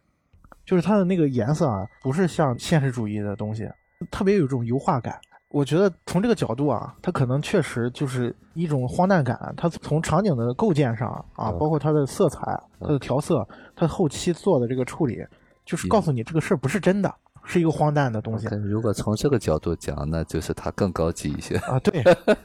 [0.64, 3.68] 就是它的那个颜色啊，不是像现实主义的东西，
[4.10, 5.20] 特别有一种油画感。
[5.54, 9.54] 我觉得从这个角度啊，它可能确实就是一种荒诞感。
[9.56, 12.40] 它从场景的构建上啊，嗯包括它的色彩、
[12.80, 15.24] 它的调色、它后期做的这个处理，
[15.64, 17.14] 就是告诉你这个事儿不是真的，
[17.44, 18.48] 是一个荒诞的东西。
[18.50, 21.56] 但如果从这个角度讲，那就是它更高级一些。
[21.58, 22.02] 啊，对，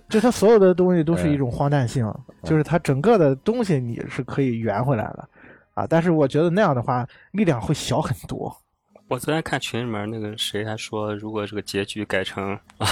[0.07, 2.05] 就它所有的东西都是一种荒诞性，
[2.43, 5.27] 就是它整个的东西你是可以圆回来的，
[5.73, 8.55] 啊，但是我觉得那样的话力量会小很多。
[9.09, 12.87] 我昨天看群里面那个谁还说，如果这个结局改成啊，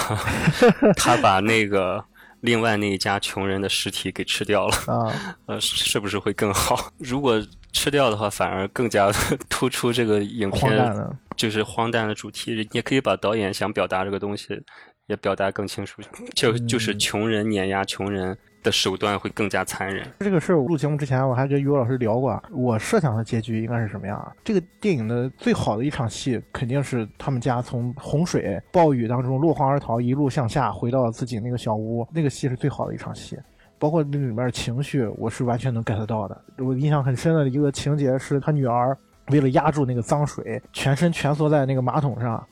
[0.98, 2.03] 他把那个
[2.41, 5.14] 另外那一家穷人的尸体给吃掉了，啊，
[5.45, 6.91] 呃，是不是会更好？
[6.98, 7.39] 如果
[7.72, 9.11] 吃掉的话，反而更加
[9.48, 10.91] 突出这个影片
[11.35, 12.68] 就是荒诞的主题。
[12.72, 14.60] 也可以把导演想表达这个东西
[15.06, 16.02] 也表达更清楚，
[16.34, 18.35] 就就是穷人碾压穷人
[18.68, 20.06] 的手段会更加残忍。
[20.19, 24.35] 这个事儿，我录节目之前我还跟于老师聊过，我设想的结局应该是什么样？
[24.44, 33.39] 这个电影的最好的一场戏，肯定是他们家从洪水、暴雨当中落荒而逃，一路向下回到自己那个小屋，那个戏是最好的一场戏。
[33.80, 36.41] 包括那里面的情绪，我是完全能 get 到的。
[36.57, 42.44] 我印象很深的一个情节是他女儿为了压住那个脏水，全身蜷缩在那个马桶上，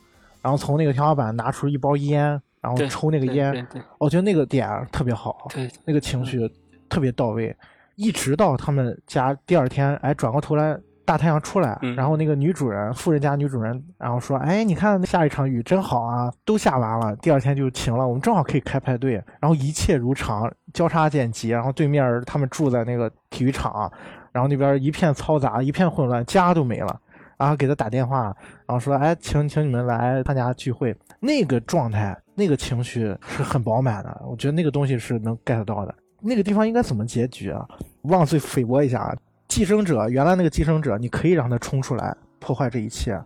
[0.42, 3.66] 然后从那个天花板拿出一包烟，然后，抽那个烟。
[4.00, 5.48] 我觉得那个点特别好。
[5.54, 6.52] 对，那个情绪
[6.90, 7.56] 特别到位，
[7.96, 10.76] 一直到他们家第二天，哎，转过头来，
[11.06, 23.92] 大太阳出来，嗯然后那个女主人，富人家女主人，然后说，哎，你看下一场雨真好啊，都下完了，第二天就晴了，我们正好可以开派对，然后一切如常，交叉剪辑，然后对面他们住在那个体育场，
[24.32, 27.00] 然后那边一片嘈杂，一片混乱，家都没了。
[27.38, 28.34] 然后给他打电话，
[28.66, 34.22] 然后说：“哎，请请你们来参加聚会。”那个状态，那个情绪是很饱满的。
[34.28, 35.95] 我觉得那个东西是能 get 到的。
[36.22, 37.68] 那个地方应该怎么结局啊？
[38.03, 39.16] 妄罪菲薄一下啊！
[39.48, 43.22] 寄生者原来那个寄生者，你可以让他冲出来破坏这一切，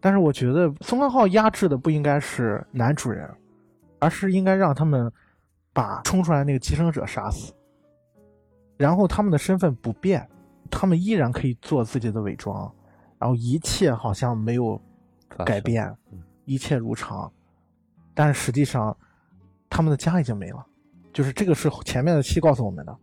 [0.00, 3.28] 但是我觉得宋康昊压制的不应该是男主人，
[3.98, 5.12] 而是应该让他们
[5.74, 7.52] 把冲出来那个寄生者杀死，
[8.78, 10.26] 然后他们的身份不变，
[10.70, 12.72] 他们依然可以做自己的伪装，
[13.18, 14.80] 然后一切好像没有
[15.44, 17.30] 改变嗯，一切如常，
[18.18, 18.96] 但是实际上
[19.70, 20.66] 他们的家已经没了，
[21.12, 22.96] 就是这个是前面的戏告诉我们的，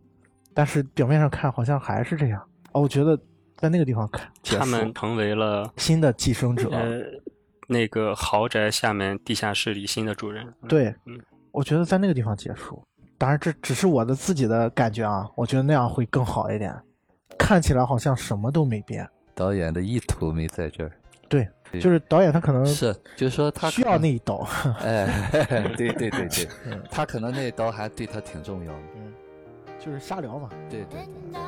[0.52, 2.38] 但是表面上看好像还是这样。
[2.72, 3.18] 哦，我觉得
[3.56, 7.00] 在那个地方看他们成为了新的寄生者，呃
[7.66, 10.46] 那个豪宅下面地下室里新的主人。
[10.60, 11.18] 嗯对嗯，
[11.50, 12.86] 我觉得在那个地方结束。
[13.16, 16.76] 当然，这只是我的自己的感觉啊，我觉得那样会更好一点，
[17.38, 19.08] 看起来好像什么都没变。
[19.34, 20.92] 导演的意图没在这儿，
[21.26, 24.46] 对就是导演他可能是，就是说他需要那一刀，
[24.82, 25.06] 哎，
[25.76, 26.48] 对对对对。
[26.64, 28.78] 嗯，他可能那一刀还对他挺重要的，
[29.78, 30.48] 就是瞎聊嘛。
[30.70, 31.06] 对对对。
[31.32, 31.42] 날